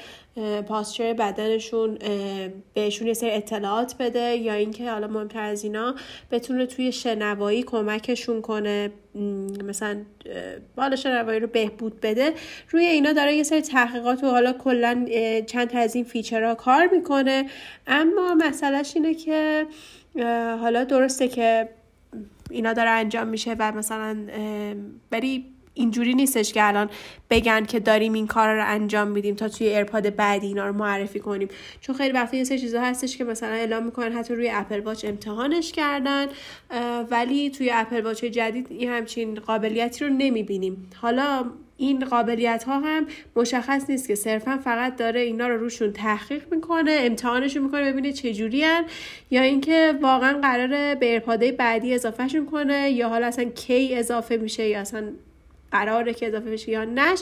پاسچر 0.68 1.12
بدنشون 1.12 1.98
بهشون 2.74 3.06
یه 3.06 3.14
سری 3.14 3.30
اطلاعات 3.30 3.94
بده 3.98 4.36
یا 4.36 4.52
اینکه 4.52 4.90
حالا 4.90 5.06
مهمتر 5.06 5.42
از 5.42 5.64
اینا 5.64 5.94
بتونه 6.30 6.66
توی 6.66 6.92
شنوایی 6.92 7.62
کمکشون 7.62 8.42
کنه 8.42 8.90
مثلا 9.64 9.96
بالا 10.76 10.96
شنوایی 10.96 11.40
رو 11.40 11.46
بهبود 11.46 12.00
بده. 12.00 12.32
روی 12.70 12.84
اینا 12.84 13.12
داره 13.12 13.34
یه 13.34 13.42
سری 13.42 13.60
تحقیقات 13.60 14.24
و 14.24 14.26
حالا 14.26 14.52
کلا 14.52 15.06
چند 15.46 15.68
تا 15.68 15.78
از 15.78 15.94
این 15.94 16.04
فیچرها 16.04 16.54
کار 16.54 16.88
می‌کنه. 16.92 17.46
اما 17.86 18.34
مسئلهش 18.34 18.92
اینه 18.96 19.14
که 19.14 19.66
حالا 20.60 20.84
درسته 20.84 21.28
که 21.28 21.68
اینا 22.50 22.72
داره 22.72 22.90
انجام 22.90 23.28
میشه 23.28 23.56
و 23.58 23.72
مثلا 23.72 24.16
بری 25.10 25.44
اینجوری 25.78 26.14
نیستش 26.14 26.52
که 26.52 26.68
الان 26.68 26.90
بگن 27.30 27.64
که 27.64 27.80
داریم 27.80 28.12
این 28.12 28.26
کار 28.26 28.54
رو 28.54 28.62
انجام 28.66 29.08
میدیم 29.08 29.34
تا 29.34 29.48
توی 29.48 29.66
AirPod 29.66 30.16
بعدی 30.16 30.46
اینا 30.46 30.66
رو 30.66 30.72
معرفی 30.72 31.20
کنیم. 31.20 31.48
چون 31.80 31.96
خیلی 31.96 32.12
وقتا 32.12 32.36
یه 32.36 32.44
سری 32.44 32.58
چیزا 32.58 32.80
هستش 32.80 33.16
که 33.16 33.24
مثلا 33.24 33.48
اعلام 33.48 33.84
می‌کنن 33.84 34.12
حتی 34.12 34.34
روی 34.34 34.50
Apple 34.50 34.80
Watch 34.80 35.04
امتحانش 35.04 35.72
کردن 35.72 36.26
ولی 37.10 37.50
توی 37.50 37.70
Apple 37.72 38.00
Watch 38.00 38.24
جدید 38.24 38.66
این 38.70 38.90
همچین 38.90 39.34
قابلیتی 39.34 40.04
رو 40.04 40.10
نمی‌بینیم. 40.10 40.90
حالا 40.96 41.44
این 41.80 42.04
قابلیت 42.04 42.64
ها 42.64 42.80
هم 42.80 43.06
مشخص 43.36 43.90
نیست 43.90 44.08
که 44.08 44.14
صرفا 44.14 44.60
فقط 44.64 44.96
داره 44.96 45.20
اینا 45.20 45.48
رو 45.48 45.56
روشون 45.56 45.92
تحقیق 45.92 46.54
می‌کنه 46.54 46.96
امتحانشون 47.00 47.62
می‌کنه 47.62 47.92
ببینه 47.92 48.12
چجوری 48.12 48.64
یا 49.30 49.42
اینکه 49.42 49.98
واقعا 50.02 50.40
قراره 50.40 50.94
به 50.94 51.06
AirPod 51.06 51.41
های 51.41 51.52
بعدی 51.52 51.94
اضافهشون 51.94 52.46
کنه 52.46 52.90
یا 52.90 53.08
حالا 53.08 53.26
اصلا 53.26 53.44
کی 53.44 53.94
اضافه 53.94 54.36
میشه 54.36 54.68
یا 54.68 54.80
اصلا 54.80 55.04
قراره 55.72 56.14
که 56.14 56.26
اضافه 56.26 56.50
بشه 56.50 56.70
یا 56.72 56.84
نش 56.84 57.18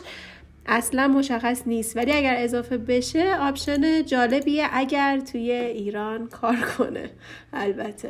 اصلا 0.69 1.09
مشخص 1.09 1.63
نیست. 1.67 1.97
ولی 1.97 2.13
اگر 2.13 2.35
اضافه 2.39 2.77
بشه 2.77 3.25
option 3.41 4.05
جالبیه 4.05 4.65
اگر 4.73 5.21
توی 5.33 5.51
ایران 5.53 6.27
کار 6.27 6.57
کنه. 6.79 7.11
البته. 7.53 8.09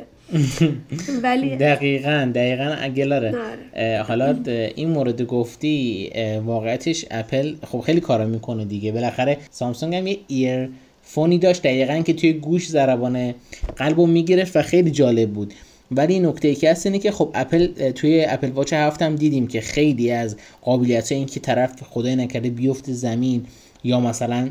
ولی 1.23 1.55
دقیقا 1.55 2.31
دقیقا 2.35 2.75
اگلاره. 2.79 3.35
آره. 3.75 4.03
حالا 4.03 4.39
این 4.75 4.89
مورد 4.89 5.21
گفتی 5.21 6.11
واقعیتش 6.45 7.05
اپل 7.11 7.55
خب 7.65 7.79
خیلی 7.79 7.99
کارا 7.99 8.25
می‌کنه 8.25 8.65
دیگه. 8.65 8.91
بالاخره 8.91 9.37
سامسونگ 9.49 9.95
هم 9.95 10.07
یه 10.07 10.17
earphone 10.27 10.69
ی 11.03 11.37
داشت 11.37 11.63
دقیقا 11.63 12.01
که 12.01 12.13
توی 12.13 12.33
گوش 12.33 12.67
ضربان 12.67 13.33
قلب 13.75 13.99
رو 13.99 14.05
می‌گرفت 14.05 14.55
و 14.55 14.61
خیلی 14.61 14.91
جالب 14.91 15.29
بود. 15.29 15.53
ولی 15.91 16.19
نکته 16.19 16.55
که 16.55 16.71
هست 16.71 16.85
اینه 16.85 16.99
که 16.99 17.11
خب 17.11 17.31
اپل 17.33 17.91
توی 17.91 18.25
اپل 18.25 18.49
واچ 18.49 18.73
هفتم 18.73 19.15
دیدیم 19.15 19.47
که 19.47 19.61
خیلی 19.61 20.11
از 20.11 20.35
قابلیت 20.61 21.11
این 21.11 21.25
که 21.25 21.39
طرف 21.39 21.83
خدای 21.83 22.15
نکرده 22.15 22.49
بیفته 22.49 22.93
زمین 22.93 23.45
یا 23.83 23.99
مثلا 23.99 24.49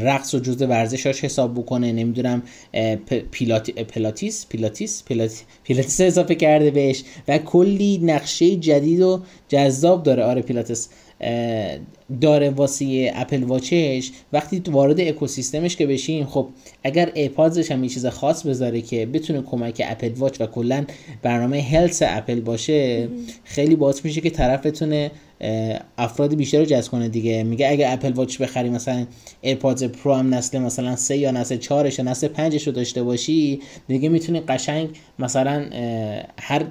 رقص 0.00 0.34
و 0.34 0.38
جزء 0.38 0.66
ورزشاش 0.66 1.24
حساب 1.24 1.54
بکنه 1.54 1.92
نمی‌دونم 1.92 2.42
پیلات، 3.30 3.70
پلاتیس 3.70 4.46
پیلاتیس 4.48 5.04
پیلاتیس 5.64 6.00
اضافه 6.00 6.34
کرده 6.34 6.70
بهش 6.70 7.04
و 7.28 7.38
کلی 7.38 7.98
نقشه 8.02 8.56
جدید 8.56 9.00
و 9.00 9.22
جذاب 9.48 10.02
داره. 10.02 10.22
آره 10.22 10.42
پیلاتس 10.42 10.88
داره 12.20 12.50
واسه 12.50 13.12
اپل 13.14 13.42
واچش 13.42 14.10
وقتی 14.32 14.62
وارد 14.70 15.00
اکوسیستمش 15.00 15.76
که 15.76 15.86
بشین 15.86 16.24
خب 16.26 16.48
اگر 16.84 17.10
ایرپادش 17.14 17.72
هم 17.72 17.84
یه 17.84 17.90
چیز 17.90 18.06
خاص 18.06 18.46
بذاره 18.46 18.80
که 18.80 19.06
بتونه 19.06 19.42
کمک 19.42 19.82
اپل 19.86 20.12
واچ 20.16 20.40
و 20.40 20.46
کلا 20.46 20.84
برنامه 21.22 21.62
Health 21.62 22.02
اپل 22.06 22.40
باشه 22.40 23.08
خیلی 23.44 23.76
باعث 23.76 24.04
میشه 24.04 24.20
که 24.20 24.30
طرف 24.30 24.66
بتونه 24.66 25.10
افراد 25.98 26.34
بیشتر 26.34 26.58
رو 26.58 26.64
جذب 26.64 26.90
کنه 26.90 27.08
دیگه. 27.08 27.42
میگه 27.42 27.68
اگه 27.68 27.92
اپل 27.92 28.12
واچ 28.12 28.38
بخری 28.38 28.70
مثلا 28.70 29.06
ایرپادز 29.40 29.84
پرو 29.84 30.14
هم 30.14 30.34
نسل 30.34 30.58
مثلا 30.58 30.96
سه 30.96 31.16
یا 31.16 31.30
نسل 31.30 31.56
چهارش 31.56 31.98
یا 31.98 32.04
نسل 32.04 32.28
پنجش 32.28 32.66
رو 32.66 32.72
داشته 32.72 33.02
باشی 33.02 33.60
دیگه 33.88 34.08
می‌تونی 34.08 34.40
قشنگ 34.40 34.88
مثلا 35.18 35.66
هر 36.40 36.62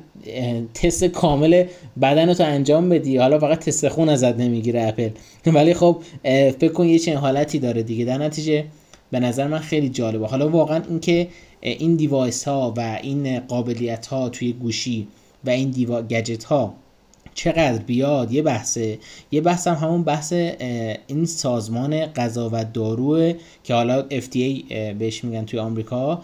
تست 0.73 1.03
کامل 1.03 1.65
بدن 2.01 2.33
تو 2.33 2.43
انجام 2.43 2.89
بدی. 2.89 3.17
حالا 3.17 3.39
فقط 3.39 3.59
تست 3.59 3.89
خون 3.89 4.09
ازت 4.09 4.37
نمی‌گیره 4.37 4.81
اپل. 4.87 5.09
ولی 5.55 5.73
خب 5.73 6.01
فکر 6.59 6.71
کن 6.71 6.85
یه 6.85 6.99
چنین 6.99 7.17
حالتی 7.17 7.59
داره 7.59 7.83
دیگه. 7.83 8.05
در 8.05 8.17
نتیجه 8.17 8.65
به 9.11 9.19
نظر 9.19 9.47
من 9.47 9.59
خیلی 9.59 9.89
جالبه. 9.89 10.27
حالا 10.27 10.49
واقعا 10.49 10.81
اینکه 10.89 11.27
این 11.61 11.95
دیوایس 11.95 12.43
ها 12.43 12.73
و 12.77 12.99
این 13.01 13.39
قابلیت 13.39 14.05
ها 14.05 14.29
توی 14.29 14.53
گوشی 14.53 15.07
و 15.45 15.49
این 15.49 15.69
دیوا 15.69 16.01
گجت 16.01 16.43
ها 16.43 16.73
چقدر 17.37 17.77
بیاد 17.77 18.31
یه 18.31 18.41
بحثه. 18.41 18.99
یه 19.31 19.41
بحث 19.41 19.67
هم 19.67 19.75
همون 19.75 20.03
بحث 20.03 20.33
این 21.07 21.25
سازمان 21.25 22.05
غذا 22.05 22.49
و 22.53 22.65
داروه 22.65 23.33
که 23.63 23.73
حالا 23.73 24.05
FDA 24.09 24.73
بهش 24.99 25.23
میگن 25.23 25.45
توی 25.45 25.59
آمریکا 25.59 26.21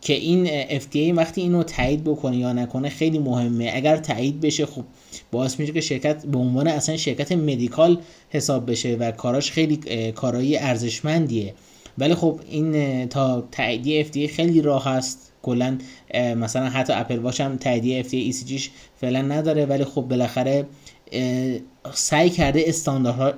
که 0.00 0.12
این 0.12 0.46
FDA 0.78 1.16
وقتی 1.16 1.40
اینو 1.40 1.62
تایید 1.62 2.04
بکنه 2.04 2.36
یا 2.36 2.52
نکنه 2.52 2.88
خیلی 2.88 3.18
مهمه. 3.18 3.70
اگر 3.74 3.96
تایید 3.96 4.40
بشه 4.40 4.66
خب 4.66 4.84
باعث 5.32 5.60
میشه 5.60 5.72
که 5.72 5.80
شرکت 5.80 6.26
به 6.26 6.38
عنوان 6.38 6.68
اصلا 6.68 6.96
شرکت 6.96 7.32
medical 7.32 8.00
حساب 8.30 8.70
بشه 8.70 8.96
و 8.96 9.10
کاراش 9.10 9.50
خیلی 9.50 9.76
کارایی 10.12 10.56
ارزشمندیه. 10.56 11.54
ولی 11.98 12.14
خب 12.14 12.40
این 12.50 13.06
تا 13.08 13.48
تاییدی 13.52 14.04
FDA 14.04 14.30
خیلی 14.30 14.62
راه 14.62 14.84
هست. 14.84 15.32
کلا 15.46 15.78
مثلا 16.36 16.68
حتی 16.68 16.92
اپل 16.92 17.18
واچ 17.18 17.40
هم 17.40 17.56
تاییدیه 17.56 18.00
FDA 18.00 18.08
یش 18.10 18.70
فعلا 19.00 19.22
نداره 19.22 19.66
ولی 19.66 19.84
خب 19.84 20.00
بالاخره 20.00 20.66
سعی 21.94 22.30
کرده 22.30 22.64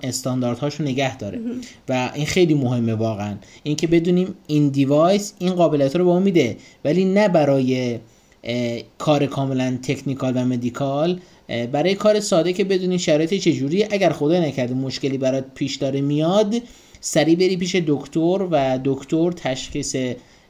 استانداردهاش 0.03 0.75
رو 0.75 0.85
نگه 0.85 1.17
داره. 1.17 1.41
و 1.89 2.11
این 2.15 2.27
خیلی 2.27 2.55
مهمه 2.55 2.95
واقعا. 2.95 3.35
اینکه 3.63 3.87
بدونیم 3.87 4.35
این 4.47 4.69
device 4.69 5.33
این 5.39 5.53
قابلیت 5.53 5.97
رو 5.97 6.05
به 6.05 6.11
ما 6.11 6.21
میده 6.21 6.57
ولی 6.85 7.05
نه 7.05 7.29
برای 7.29 7.99
کار 8.99 9.27
کاملا 9.27 9.79
technical 9.83 10.33
و 10.37 10.45
medical 10.45 11.21
برای 11.73 11.95
کار 11.95 12.21
ساده 12.21 12.53
که 12.53 12.65
بدونی 12.65 12.99
شرایط 12.99 13.35
چجوری. 13.35 13.85
اگر 13.85 14.11
خدا 14.11 14.41
نکرده 14.41 14.75
مشکلی 14.75 15.19
برات 15.19 15.45
پیش 15.55 15.77
داره 15.77 16.01
میاد 16.01 16.55
سریع 17.01 17.37
بری 17.37 17.57
پیش 17.57 17.75
دکتر 17.75 18.47
و 18.51 18.79
دکتر 18.85 19.33
تشخیص 19.33 19.97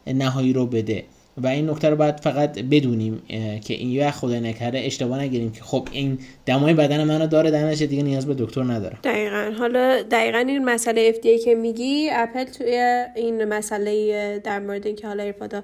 نهایی 0.07 0.53
رو 0.53 0.67
بده. 0.67 1.05
و 1.43 1.47
این 1.47 1.71
نکته 1.71 1.91
رو 1.91 1.97
باید 1.97 2.21
فقط 2.21 2.59
بدونیم 2.59 3.23
که 3.65 3.75
این 3.75 3.91
یه 3.91 4.11
خدا 4.11 4.41
نکرده 4.41 4.79
اشتباه 4.79 5.19
نگیریم 5.19 5.53
که 5.53 5.63
خب 5.63 5.89
این 5.93 6.19
دمای 6.47 6.75
بدن 6.75 7.05
منو 7.05 7.27
داره 7.27 7.51
در 7.51 7.73
دیگه 7.73 8.03
نیاز 8.03 8.27
به 8.27 8.35
دکتر 8.39 8.63
نداره. 8.63 8.99
دقیقا. 9.05 9.53
حالا 9.59 10.03
دقیقا 10.03 10.39
این 10.39 10.65
مسئله 10.65 11.13
FDA 11.13 11.45
که 11.45 11.55
میگی 11.55 12.09
اپل 12.13 12.45
توی 12.45 13.05
این 13.17 13.45
مسئله 13.45 14.39
در 14.39 14.59
مورد 14.59 14.87
اینکه 14.87 15.07
حالا 15.07 15.23
ایرپادا 15.23 15.63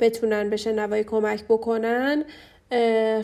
بتونن 0.00 0.50
به 0.50 0.56
شنوایی 0.56 1.04
کمک 1.04 1.44
بکنن 1.44 2.24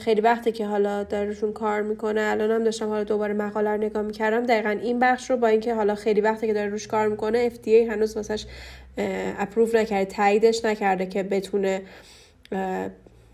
خیلی 0.00 0.20
وقته 0.20 0.52
که 0.52 0.66
حالا 0.66 1.02
دارشون 1.02 1.52
کار 1.52 1.82
می‌کنه. 1.82 2.20
الان 2.20 2.50
هم 2.50 2.64
داشتم 2.64 2.88
حالا 2.88 3.04
دوباره 3.04 3.34
مقاله 3.34 3.70
رو 3.70 3.76
نگاه 3.76 4.02
می‌کردم. 4.02 4.46
دقیقا 4.46 4.70
این 4.70 4.98
بخش 4.98 5.30
رو 5.30 5.36
با 5.36 5.46
اینکه 5.46 5.74
حالا 5.74 5.94
خیلی 5.94 6.20
وقته 6.20 6.46
که 6.46 6.52
داره 6.52 6.68
روش 6.68 6.86
کار 6.86 7.08
می‌کنه 7.08 7.50
FDA 7.50 7.68
هنوز 7.68 8.16
واسش 8.16 8.46
approve 9.38 9.74
نکرده 9.74 10.04
تاییدش 10.04 10.64
نکرده 10.64 11.06
که 11.06 11.22
بتونه 11.22 11.82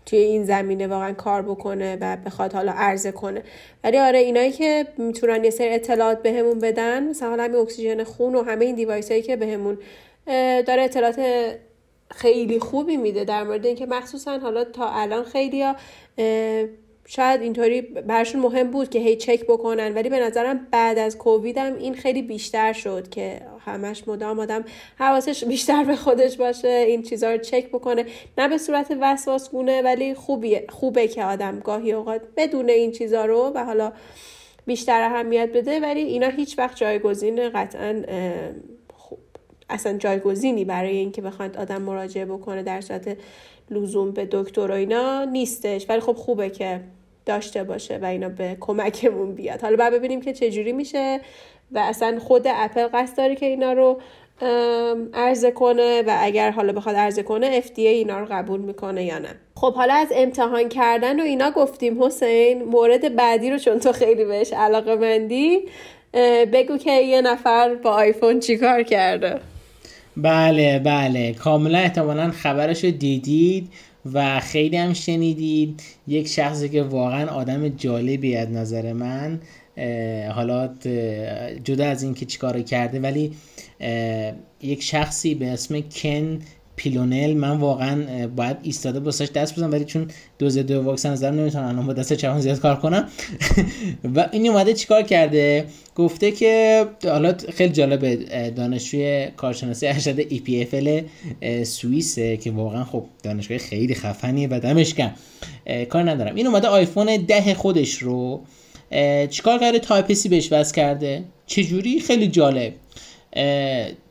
توی 0.05 0.19
این 0.19 0.43
زمینه 0.43 0.87
واقعا 0.87 1.13
کار 1.13 1.41
بکنه 1.41 1.97
و 2.01 2.17
بخواد 2.25 2.53
حالا 2.53 2.71
عرضه 2.71 3.11
کنه. 3.11 3.43
ولی 3.83 3.97
آره 3.97 4.19
اینایی 4.19 4.51
که 4.51 4.87
می‌تونن 4.97 5.43
یه 5.43 5.49
سری 5.49 5.73
اطلاعات 5.73 6.21
بهمون 6.21 6.59
بدن 6.59 7.09
مثلا 7.09 7.43
همین 7.43 7.55
اکسیژن 7.55 8.03
خون 8.03 8.35
و 8.35 8.43
همه 8.43 8.65
این 8.65 8.75
device 8.75 9.11
هایی 9.11 9.23
که 9.23 9.35
بهمون 9.35 9.77
داره 10.67 10.81
اطلاعات 10.81 11.19
خیلی 12.11 12.59
خوبی 12.59 12.97
میده 12.97 13.23
در 13.23 13.43
مورد 13.43 13.65
اینکه 13.65 13.85
مخصوصا 13.85 14.39
حالا 14.39 14.63
تا 14.63 14.89
الان 14.89 15.23
خیلی 15.23 15.61
ها 15.61 15.75
شاید 17.07 17.41
اینطوری 17.41 17.81
برشون 17.81 18.41
مهم 18.41 18.71
بود 18.71 18.89
که 18.89 18.99
هی 18.99 19.15
چک 19.15 19.43
بکنن 19.43 19.93
ولی 19.93 20.09
به 20.09 20.19
نظرم 20.19 20.67
بعد 20.71 20.97
از 20.97 21.17
کووید 21.17 21.57
هم 21.57 21.75
این 21.75 21.93
خیلی 21.93 22.21
بیشتر 22.21 22.73
شد 22.73 23.09
که 23.09 23.41
همش 23.65 24.07
مدام 24.07 24.39
آدم 24.39 24.65
حواسش 24.99 25.43
بیشتر 25.43 25.83
به 25.83 25.95
خودش 25.95 26.37
باشه 26.37 26.67
این 26.67 27.03
چیزها 27.03 27.31
رو 27.31 27.37
چک 27.37 27.67
بکنه. 27.67 28.05
نه 28.37 28.47
به 28.47 28.57
صورت 28.57 28.97
وسواسگونه 29.01 29.81
ولی 29.81 30.13
خوبیه 30.13 30.65
خوبه 30.69 31.07
که 31.07 31.23
آدم 31.23 31.59
گاهی 31.59 31.93
اوقات 31.93 32.21
بدون 32.37 32.69
این 32.69 32.91
چیزها 32.91 33.25
رو 33.25 33.51
و 33.55 33.65
حالا 33.65 33.93
بیشتر 34.65 35.01
اهمیت 35.01 35.49
بده 35.53 35.79
ولی 35.79 36.01
اینا 36.01 36.27
هیچ 36.27 36.59
وقت 36.59 36.77
جایگزین 36.77 37.49
قطعا 37.49 38.03
اصلا 39.69 39.97
جایگزینی 39.97 40.65
برای 40.65 40.97
اینکه 40.97 41.21
بخواد 41.21 41.57
آدم 41.57 41.81
مراجعه 41.81 42.25
بکنه 42.25 42.63
در 42.63 42.81
صورت 42.81 43.17
لزوم 43.71 44.11
به 44.11 44.27
دکتر 44.31 44.71
و 44.71 44.73
اینا 44.73 45.23
نیستش. 45.23 45.85
ولی 45.89 45.99
خب 45.99 46.15
خوبه 46.15 46.49
که 46.49 46.81
داشته 47.25 47.63
باشه 47.63 47.97
و 47.97 48.05
اینا 48.05 48.29
به 48.29 48.57
کمکمون 48.59 49.35
بیاد. 49.35 49.61
حالا 49.61 49.75
بعد 49.75 49.93
ببینیم 49.93 50.21
که 50.21 50.33
چجوری 50.33 50.71
میشه 50.71 51.21
و 51.71 51.79
اصلا 51.79 52.19
خود 52.19 52.43
اپل 52.45 52.87
قصد 52.93 53.17
داره 53.17 53.35
که 53.35 53.45
اینا 53.45 53.73
رو 53.73 54.01
عرضه 55.13 55.51
کنه 55.51 56.01
و 56.07 56.17
اگر 56.19 56.51
حالا 56.51 56.73
بخواد 56.73 56.95
عرضه 56.95 57.23
کنه 57.23 57.61
FDA 57.61 57.77
اینا 57.77 58.19
رو 58.19 58.25
قبول 58.31 58.59
می‌کنه 58.59 59.05
یا 59.05 59.19
نه. 59.19 59.29
خب 59.55 59.73
حالا 59.73 59.93
از 59.93 60.07
امتحان 60.15 60.69
کردن 60.69 61.19
و 61.19 61.23
اینا 61.23 61.51
گفتیم 61.51 62.03
حسین 62.03 62.63
مورد 62.63 63.15
بعدی 63.15 63.51
رو 63.51 63.57
چون 63.57 63.79
تو 63.79 63.91
خیلی 63.91 64.25
بهش 64.25 64.53
علاقه 64.53 64.95
مندی 64.95 65.65
بگو 66.53 66.77
که 66.77 66.91
یه 66.91 67.21
نفر 67.21 67.75
با 67.75 67.89
آیفون 67.89 68.39
چیکار 68.39 68.83
کرده؟ 68.83 69.39
بله 70.17 70.79
بله. 70.79 71.33
کاملا 71.33 71.77
احتمالا 71.77 72.31
خبرش 72.31 72.83
رو 72.83 72.91
دیدید 72.91 73.69
و 74.13 74.39
خیلی 74.39 74.77
هم 74.77 74.93
شنیدید. 74.93 75.81
یک 76.07 76.27
شخصی 76.27 76.69
که 76.69 76.83
واقعا 76.83 77.31
آدم 77.31 77.69
جالبی 77.69 78.35
از 78.35 78.49
نظر 78.51 78.93
من 78.93 79.39
حالا 80.31 80.69
جدا 81.63 81.85
از 81.85 82.03
اینکه 82.03 82.25
چیکار 82.25 82.61
کرده 82.61 82.99
ولی 82.99 83.31
یک 84.61 84.83
شخصی 84.83 85.35
به 85.35 85.47
اسم 85.47 85.79
کن 85.79 86.39
پیلونل 86.75 87.33
من 87.33 87.57
واقعا 87.57 88.27
باید 88.27 88.57
ایستاده 88.63 88.99
باسش 88.99 89.29
دست 89.31 89.55
بزنم 89.55 89.71
ولی 89.71 89.85
چون 89.85 90.07
دوز 90.39 90.57
دو 90.57 90.81
واکسن 90.81 91.11
نظر 91.11 91.31
نمی‌تونم 91.31 91.67
الان 91.67 91.87
با 91.87 91.93
دست 91.93 92.13
چپم 92.13 92.39
زیاد 92.39 92.59
کار 92.59 92.75
کنم. 92.75 93.07
و 94.15 94.29
این 94.31 94.49
اومده 94.49 94.73
چیکار 94.73 95.01
کرده؟ 95.01 95.65
گفته 95.95 96.31
که 96.31 96.85
حالا 97.03 97.35
خیلی 97.53 97.73
جالب 97.73 98.05
دانشجوی 98.55 99.27
کارشناسی 99.37 99.87
ارشد 99.87 100.19
EPFL 100.19 101.03
سوئیسه 101.63 102.37
که 102.37 102.51
واقعا 102.51 102.83
خب 102.83 103.05
دانشگاه 103.23 103.57
خیلی 103.57 103.95
خفنیه 103.95 104.47
و 104.51 104.59
دمش 104.59 104.93
گرم 104.93 105.11
کار 105.89 106.09
ندارم. 106.09 106.35
این 106.35 106.47
اومده 106.47 106.67
آیفون 106.67 107.17
ده 107.17 107.53
خودش 107.53 107.97
رو 107.97 108.43
چیکار 109.29 109.59
کرده؟ 109.59 109.79
Type-C 109.79 110.29
بهش 110.29 110.51
وصل 110.51 110.75
کرده. 110.75 111.23
چجوری؟ 111.45 111.99
خیلی 111.99 112.27
جالب. 112.27 112.73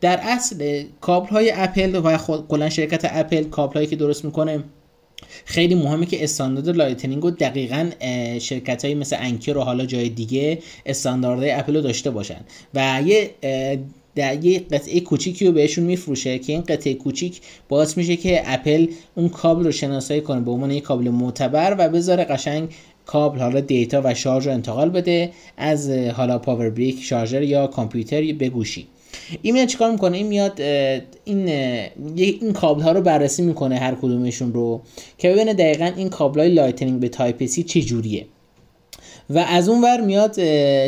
در 0.00 0.20
اصل 0.22 0.84
کابل 1.00 1.28
های 1.28 1.52
اپل 1.54 2.00
و 2.04 2.18
کلا 2.48 2.68
شرکت 2.68 3.00
اپل 3.04 3.44
کابل 3.44 3.74
هایی 3.74 3.86
که 3.86 3.96
درست 3.96 4.24
می‌کنه 4.24 4.64
خیلی 5.44 5.74
مهمه 5.74 6.06
که 6.06 6.24
استاندارد 6.24 6.68
Lightning 6.68 7.22
رو 7.22 7.30
دقیقا 7.30 7.90
شرکت 8.38 8.84
های 8.84 8.94
مثل 8.94 9.16
Anker 9.20 9.56
و 9.56 9.60
حالا 9.60 9.86
جای 9.86 10.08
دیگه 10.08 10.58
استانداردهای 10.86 11.50
اپل 11.50 11.76
رو 11.76 11.80
داشته 11.80 12.10
باشن. 12.10 12.40
و 12.74 13.02
یه 13.06 13.30
در 14.14 14.44
یه 14.44 14.58
قطعه 14.58 15.00
کوچیکی 15.00 15.46
رو 15.46 15.52
بهشون 15.52 15.84
میفروشه 15.84 16.38
که 16.38 16.52
این 16.52 16.62
قطعه 16.62 16.94
کوچیک 16.94 17.40
باعث 17.68 17.96
میشه 17.96 18.16
که 18.16 18.42
اپل 18.44 18.86
اون 19.14 19.28
کابل 19.28 19.64
رو 19.64 19.72
شناسایی 19.72 20.20
کنه 20.20 20.40
به 20.40 20.50
عنوان 20.50 20.70
یک 20.70 20.82
کابل 20.82 21.08
معتبر 21.08 21.76
و 21.78 21.88
بذاره 21.88 22.24
قشنگ 22.24 22.68
کابل 23.06 23.38
حالا 23.38 23.60
data 23.60 24.00
و 24.04 24.14
شارژ 24.14 24.46
رو 24.46 24.52
انتقال 24.52 24.90
بده 24.90 25.30
از 25.56 25.90
حالا 25.90 26.38
power 26.38 26.70
brick 26.70 27.02
شارژر 27.02 27.42
یا 27.42 27.66
کامپیوتر 27.66 28.32
به 28.32 28.48
گوشی. 28.48 28.86
این 29.42 29.54
میاد 29.54 29.68
چیکار 29.68 29.90
می‌کنه؟ 29.90 30.16
این 30.16 30.26
میاد 30.26 30.60
این 31.24 31.48
این 32.16 32.52
کابل 32.52 32.82
ها 32.82 32.92
رو 32.92 33.00
بررسی 33.00 33.42
می‌کنه 33.42 33.76
هر 33.76 33.94
کدومشون 33.94 34.52
رو 34.52 34.80
که 35.18 35.32
ببینه 35.32 35.54
دقیقا 35.54 35.90
این 35.96 36.08
کابل 36.08 36.40
های 36.40 36.48
Lightning 36.48 37.00
به 37.00 37.08
Type-C 37.08 37.62
چه 37.62 37.80
جوریه 37.80 38.26
و 39.30 39.38
از 39.38 39.68
اون 39.68 39.82
ور 39.82 40.00
میاد 40.00 40.34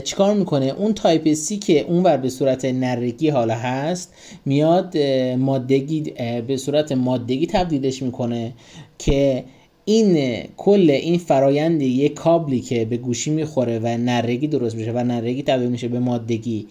چیکار 0.00 0.34
می‌کنه؟ 0.34 0.66
اون 0.66 0.94
Type-C 0.94 1.56
که 1.56 1.80
اون 1.80 2.02
ور 2.02 2.16
به 2.16 2.28
صورت 2.28 2.64
نرگی 2.64 3.28
حالا 3.28 3.54
هست 3.54 4.14
میاد 4.44 4.98
مادگی 5.38 6.00
به 6.46 6.56
صورت 6.56 6.92
مادگی 6.92 7.46
تبدیلش 7.46 8.02
می‌کنه 8.02 8.52
که 8.98 9.44
این 9.84 10.38
کل 10.56 10.90
این 10.90 11.18
فرایند 11.18 11.82
یک 11.82 12.14
کابلی 12.14 12.60
که 12.60 12.84
به 12.84 12.96
گوشی 12.96 13.30
می‌خوره 13.30 13.78
و 13.78 13.96
نرگی 13.96 14.46
درست 14.46 14.76
میشه 14.76 14.92
و 14.92 14.98
نرگی 14.98 15.42
تبدیل 15.42 15.68
میشه 15.68 15.88
به 15.88 15.98
مادگی. 15.98 16.66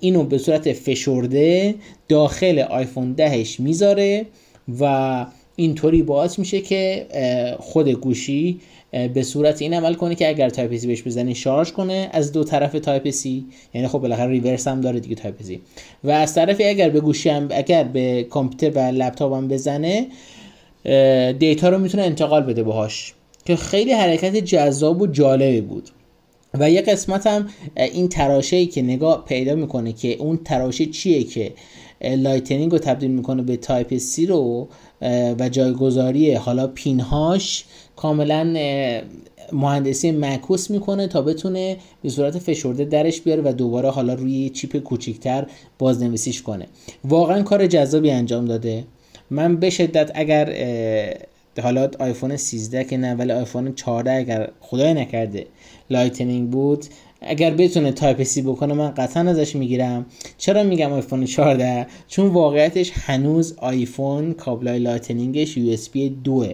اینو 0.00 0.24
به 0.24 0.38
صورت 0.38 0.72
فشرده 0.72 1.74
داخل 2.08 2.58
آیفون 2.58 3.12
دهش 3.12 3.60
می‌ذاره 3.60 4.26
و 4.80 5.26
اینطوری 5.56 6.02
باعث 6.02 6.38
میشه 6.38 6.60
که 6.60 7.06
خود 7.58 7.88
گوشی 7.88 8.60
به 9.14 9.22
صورت 9.22 9.62
این 9.62 9.74
عمل 9.74 9.94
کنه 9.94 10.14
که 10.14 10.28
اگر 10.28 10.48
Type-C 10.48 10.86
بهش 10.86 11.02
بزنی 11.02 11.34
شارژ 11.34 11.72
کنه 11.72 12.08
از 12.12 12.32
دو 12.32 12.44
طرف 12.44 12.72
Type-C. 12.72 13.44
یعنی 13.74 13.88
خب 13.88 13.98
بالاخره 13.98 14.30
reverse 14.30 14.68
هم 14.68 14.80
داره 14.80 15.00
دیگه 15.00 15.14
Type-C. 15.14 15.60
و 16.04 16.10
از 16.10 16.34
طرفی 16.34 16.64
اگر 16.64 16.90
به 16.90 17.00
گوشی 17.00 17.28
هم 17.28 17.48
اگر 17.50 17.84
به 17.84 18.26
کامپیوتر 18.30 18.78
و 18.78 18.92
لپتاپ 18.92 19.32
هم 19.32 19.48
بزنه 19.48 20.06
data 21.38 21.68
رو 21.68 21.78
می‌تونه 21.78 22.02
انتقال 22.02 22.42
بده 22.42 22.62
باهاش. 22.62 23.14
که 23.44 23.56
خیلی 23.56 23.92
حرکت 23.92 24.36
جذاب 24.36 25.02
و 25.02 25.06
جالبی 25.06 25.60
بود. 25.60 25.88
و 26.58 26.70
یه 26.70 26.82
قسمت 26.82 27.26
هم 27.26 27.48
این 27.76 28.08
تراشه 28.08 28.66
که 28.66 28.82
نگاه 28.82 29.24
پیدا 29.24 29.54
می‌کنه 29.54 29.92
که 29.92 30.12
اون 30.12 30.36
تراشه 30.44 30.86
چیه 30.86 31.24
که 31.24 31.52
Lightning 32.00 32.72
رو 32.72 32.78
تبدیل 32.78 33.10
می‌کنه 33.10 33.42
به 33.42 33.56
Type-C 33.56 34.26
رو 34.26 34.68
و 35.38 35.48
جایگذاری 35.48 36.34
حالا 36.34 36.66
pin 36.66 37.15
هاش 37.15 37.64
کاملا 37.96 38.44
مهندسی 39.52 40.10
معکوس 40.10 40.70
می‌کنه 40.70 41.06
تا 41.06 41.22
بتونه 41.22 41.76
به 42.02 42.08
صورت 42.08 42.38
فشرده 42.38 42.84
درش 42.84 43.20
بیاره 43.20 43.42
و 43.44 43.52
دوباره 43.52 43.90
حالا 43.90 44.14
روی 44.14 44.50
چیپ 44.50 44.76
کوچیکتر 44.76 45.46
بازنویسیش 45.78 46.42
کنه. 46.42 46.66
واقعا 47.04 47.42
کار 47.42 47.66
جذابی 47.66 48.10
انجام 48.10 48.44
داده. 48.44 48.84
من 49.30 49.56
به 49.56 49.70
شدت 49.70 50.10
اگر 50.14 50.54
حالا 51.62 51.90
آیفون 51.98 52.36
13 52.36 52.84
که 52.84 52.96
نه 52.96 53.14
ولی 53.14 53.32
آیفون 53.32 53.74
14 53.74 54.12
اگر 54.12 54.50
خدای 54.60 54.94
نکرده 54.94 55.46
Lightning 55.90 56.50
بود 56.50 56.84
اگر 57.20 57.50
بتونه 57.50 57.92
Type-C 57.92 58.42
بکنه 58.42 58.74
من 58.74 58.90
قطعا 58.90 59.30
ازش 59.30 59.56
می‌گیرم. 59.56 60.06
چرا 60.38 60.62
میگم 60.62 60.92
آیفون 60.92 61.24
14 61.24 61.86
چون 62.08 62.26
واقعیتش 62.26 62.92
هنوز 62.94 63.54
آیفون 63.58 64.32
کابلای 64.32 64.78
Lightning 64.78 65.56
ش 65.56 65.72
USB 65.72 65.90
2 66.24 66.44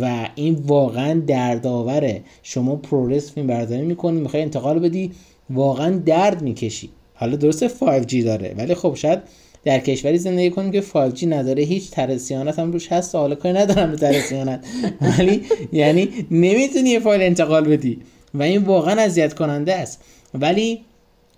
و 0.00 0.28
این 0.34 0.54
واقعا 0.54 1.22
دردآوره. 1.26 2.22
شما 2.42 2.76
ProRes 2.76 3.32
فیلم 3.32 3.46
برداری 3.46 3.82
می‌کنی 3.82 4.20
می‌خوای 4.20 4.42
انتقال 4.42 4.78
بدی 4.78 5.12
واقعا 5.50 5.90
درد 5.90 6.42
می‌کشی. 6.42 6.90
حالا 7.14 7.36
درسته 7.36 7.68
5G 7.68 8.14
داره 8.14 8.54
ولی 8.58 8.74
خب 8.74 8.94
شاید 8.94 9.18
در 9.66 9.78
کشوری 9.78 10.18
زندگی 10.18 10.50
کنیم 10.50 10.70
که 10.70 10.80
5G 10.80 11.24
نداره. 11.24 11.62
هیچ 11.62 11.90
ترسیانت 11.90 12.58
هم 12.58 12.72
روش 12.72 12.92
هست. 12.92 13.14
حالا 13.14 13.34
کاری 13.34 13.58
ندارم 13.58 13.90
به 13.90 13.96
ترسیانت 13.96 14.66
ولی 15.18 15.42
یعنی 15.72 16.08
نمی‌تونی 16.30 16.90
یه 16.90 17.00
فایل 17.00 17.22
انتقال 17.22 17.68
بدی. 17.68 17.98
و 18.34 18.42
این 18.42 18.62
واقعا 18.62 19.00
اذیت 19.00 19.34
کننده 19.34 19.74
است. 19.74 20.02
ولی 20.34 20.80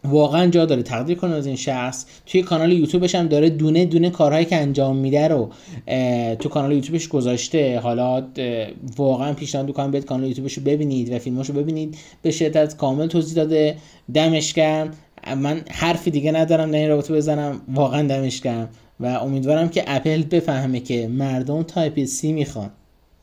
واقعا 0.05 0.47
جا 0.47 0.67
داره. 0.67 0.83
تقدیر 0.83 1.17
کنه 1.17 1.35
از 1.35 1.47
این 1.47 1.57
شخص. 1.57 2.07
توی 2.27 2.43
کانال 2.43 2.73
یوتیوبش 2.73 3.15
هم 3.15 3.27
داره 3.27 3.51
دونه 3.51 3.85
دونه 3.85 4.11
کارهایی 4.11 4.45
که 4.45 4.57
انجام 4.57 4.97
میده 4.97 5.29
رو 5.29 5.51
تو 6.37 6.49
کانال 6.49 6.73
یوتیوبش 6.73 7.09
گذاشته. 7.09 7.79
حالا 7.79 8.27
واقعا 8.97 9.33
پیشنهاد 9.33 9.67
می‌کنم 9.67 9.91
بیاید 9.91 10.07
کانال 10.07 10.29
یوتیوبش 10.29 10.59
رو 10.59 10.63
ببینید 10.65 11.13
و 11.13 11.19
فیلماشو 11.19 11.53
ببینید. 11.53 11.97
به 12.23 12.31
شدت 12.31 12.77
کامل 12.77 13.07
توضیح 13.07 13.37
داده. 13.37 13.77
دمش 14.15 14.53
گرم. 14.53 14.91
من 15.35 15.61
حرفی 15.71 16.11
دیگه 16.11 16.33
ندارم 16.33 16.71
در 16.71 16.79
این 16.79 16.89
رابطه 16.89 17.15
بزنم 17.15 17.61
واقعا 17.75 18.03
دمش 18.03 18.41
گرم. 18.41 18.69
و 19.01 19.07
امیدوارم 19.07 19.69
که 19.69 19.85
اپل 19.87 20.23
بفهمه 20.23 20.81
که 20.81 21.09
مردم 21.09 21.63
Type-C 21.63 22.33
می‌خوان. 22.33 22.71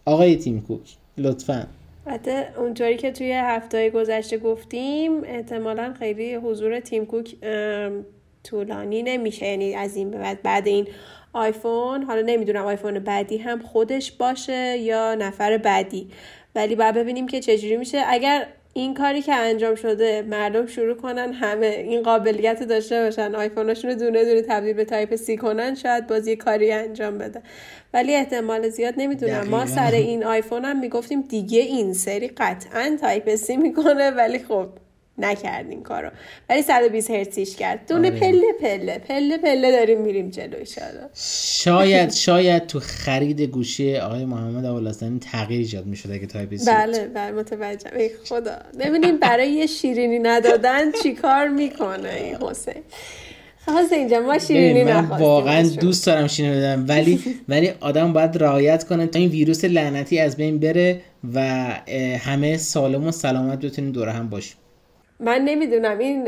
آقای 0.06 0.36
تیم 0.36 0.62
کوک 0.62 0.82
لطفا. 1.18 1.68
حتی 2.06 2.32
اونطوری 2.58 2.98
که 2.98 3.12
توی 3.12 3.32
هفته 3.32 3.90
گذشته 3.90 4.38
گفتیم 4.38 5.24
احتمالا 5.24 5.94
خیلی 6.00 6.36
حضور 6.36 6.80
تیم 6.80 7.06
کوک 7.06 7.36
طولانی 8.44 9.04
نمیشه. 9.04 9.46
یعنی 9.46 9.76
از 9.76 9.96
این 9.96 10.12
بعد 10.12 10.42
بعد 10.42 10.68
این 10.68 10.88
آیفون 11.34 12.04
حالا 12.04 12.22
نمی‌دونم 12.22 12.66
آیفون 12.66 13.00
بعدی 13.00 13.38
هم 13.38 13.60
خودش 13.60 14.12
باشه 14.12 14.78
یا 14.78 15.16
نفر 15.16 15.58
بعدی. 15.58 16.08
ولی 16.56 16.76
باید 16.76 16.96
ببینیم 16.96 17.28
که 17.28 17.40
چجوری 17.40 17.78
میشه. 17.78 18.02
اگر 18.08 18.48
این 18.78 18.94
کاری 18.94 19.22
که 19.22 19.34
انجام 19.36 19.76
شده 19.76 20.22
مردم 20.22 20.66
شروع 20.66 20.96
کنن 20.96 21.34
همه 21.34 21.66
این 21.66 22.04
قابلیت 22.04 22.64
داشته 22.64 23.04
باشن 23.04 23.36
آیفوناشون 23.36 23.92
رو 23.92 23.98
دونه 23.98 24.26
دونه 24.26 24.42
تبدیل 24.42 24.74
به 24.74 24.86
Type-C 24.86 25.38
کنن 25.38 25.76
شاید 25.76 26.08
باز 26.08 26.28
یه 26.28 26.36
کاری 26.36 26.72
انجام 26.72 27.18
بده. 27.18 27.42
ولی 27.94 28.16
احتمال 28.16 28.70
زیاد 28.70 28.94
نمی‌دونم. 28.98 29.48
ما 29.50 29.66
سر 29.66 29.92
این 29.92 30.24
آیفون 30.24 30.66
هم 30.66 30.80
می‌گفتیم 30.80 31.22
دیگه 31.22 31.60
این 31.60 31.94
سری 31.94 32.28
قطعا 32.28 32.98
Type-C 33.02 33.58
می‌کنه 33.58 34.12
ولی 34.12 34.40
خب 34.40 34.68
نکرد 35.18 35.70
این 35.70 35.84
کارو. 35.84 36.10
ولی 36.50 36.62
120 36.62 37.12
هرتزیش 37.12 37.56
کرد. 37.56 37.88
دونه 37.88 38.08
آره. 38.08 38.20
پله 38.20 38.54
پله. 38.62 38.98
پله 38.98 39.38
پله 39.38 39.72
داریم 39.72 40.02
میریم 40.02 40.30
جلو 40.30 40.58
شاید 41.64 42.12
شاید 42.12 42.68
تو 42.68 42.80
خرید 42.80 43.42
گوشی 43.42 43.98
آقای 43.98 44.26
محمد 44.26 44.66
اولستانی 44.66 45.20
تغییر 45.20 45.60
ایجاد 45.60 45.86
می‌شد 45.86 46.12
اگه 46.12 46.26
Type-C. 46.26 46.66
بله 46.66 47.08
بله 47.08 47.32
متوجه 47.32 47.98
ای 47.98 48.10
خدا. 48.30 48.58
ببینیم 48.80 49.18
برای 49.18 49.52
یه 49.52 49.66
شیرینی 49.66 50.20
ندادن 50.20 50.92
چیکار 51.04 51.48
می‌کنه 51.48 52.10
این 52.10 52.36
حسین. 52.36 52.84
خواست 53.66 53.94
اینجا 53.94 54.20
ما 54.20 54.40
شیرینی 54.40 54.84
من 54.84 55.06
واقعا 55.06 55.68
دوست 55.68 56.06
دارم 56.06 56.28
شیرینی 56.28 56.56
بدم 56.58 56.86
ولی 56.88 57.20
ولی 57.50 57.72
آدم 57.80 58.14
باید 58.14 58.44
رعایت 58.44 58.84
کنه 58.84 59.08
تا 59.08 59.20
این 59.20 59.30
ویروس 59.30 59.66
لعنتی 59.66 60.20
از 60.20 60.38
بین 60.38 60.60
بره 60.60 61.02
و 61.34 61.40
همه 62.20 62.58
سالم 62.58 63.08
و 63.08 63.12
سلامت 63.12 63.60
بتونیم 63.60 63.92
دور 63.92 64.10
هم 64.10 64.30
باشیم. 64.30 64.58
من 65.20 65.42
نمی‌دونم 65.42 65.98
این 65.98 66.28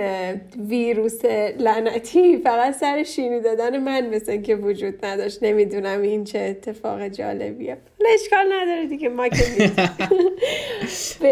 ویروس 0.70 1.26
لعنتی 1.60 2.38
فقط 2.38 2.74
سر 2.74 3.04
شیمی 3.04 3.42
دادن 3.42 3.78
من 3.78 4.10
مثل 4.10 4.42
که 4.42 4.56
وجود 4.56 5.06
نداشت. 5.06 5.44
نمی‌دونم 5.44 6.02
این 6.02 6.24
چه 6.24 6.40
اتفاق 6.40 7.08
جالبیه. 7.08 7.78
اشکال 8.06 8.46
نداره 8.54 8.86
دیگه 8.86 9.10
ما 9.10 9.28
که 9.28 9.44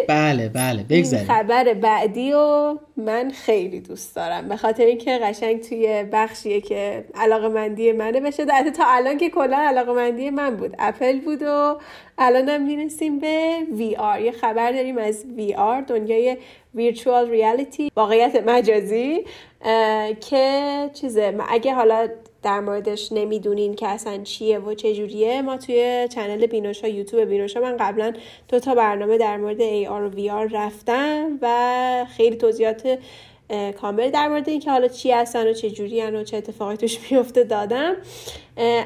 بله 0.08 0.50
بله 0.50 0.84
بگذاریم. 0.90 1.28
خبر 1.28 1.74
بعدی 1.74 2.34
و 2.34 2.76
من 2.98 3.32
خیلی 3.32 3.80
دوست 3.80 4.16
دارم. 4.16 4.48
به 4.50 4.58
خاطر 4.58 4.86
اینکه 4.86 5.18
قشنگ 5.18 5.62
توی 5.62 6.04
بخشیه 6.12 6.62
که 6.62 7.06
علاقه 7.16 7.48
مندی 7.48 7.92
منه. 7.92 8.20
بشه 8.20 8.46
در 8.46 8.70
تا 8.78 8.84
الان 8.88 9.18
که 9.18 9.30
کلا 9.30 9.58
علاقه 9.58 9.92
مندی 9.94 10.30
من 10.30 10.56
بود. 10.56 10.76
اپل 10.80 11.20
بود 11.20 11.42
و 11.42 11.78
الان 12.18 12.50
هم 12.50 12.66
می‌رسیم 12.66 13.20
به 13.20 13.58
VR 13.78 14.22
یه 14.22 14.32
خبر 14.32 14.72
داریم 14.72 14.98
از 14.98 15.26
VR 15.38 15.88
دنیای 15.88 16.38
Virtual 16.78 17.30
Reality 17.32 17.92
واقعیت 17.96 18.44
مجازی 18.48 19.26
که 20.30 20.90
چیزه 20.94 21.38
اگه 21.50 21.74
حالا 21.74 22.08
در 22.46 22.60
موردش 22.60 23.12
نمی‌دونین 23.12 23.76
که 23.76 23.88
اصلا 23.88 24.24
چیه 24.24 24.60
و 24.60 24.74
چجوریه 24.74 25.42
ما 25.42 25.58
توی 25.58 26.08
چنل 26.12 26.46
بینوشا 26.46 26.88
یوتیوب 26.88 27.30
بینوشا 27.30 27.60
من 27.60 27.78
قبلا 27.78 28.14
دو 28.48 28.60
تا 28.60 28.76
برنامه 28.76 29.18
در 29.18 29.38
مورد 29.38 29.60
AR 29.60 29.90
و 29.90 30.12
VR 30.12 30.54
رفتم 30.54 31.40
و 31.42 32.06
خیلی 32.18 32.36
توضیحات 32.36 32.98
کامل 33.82 34.10
در 34.10 34.28
مورد 34.28 34.50
اینکه 34.50 34.72
حالا 34.72 34.88
چی 34.88 35.12
هستن 35.12 35.48
و 35.48 35.54
چه 35.54 35.72
جوری 35.72 36.02
و 36.02 36.24
چه 36.24 36.38
اتفاقی 36.38 36.78
توش 36.78 37.00
میفته 37.12 37.44
دادم. 37.44 37.96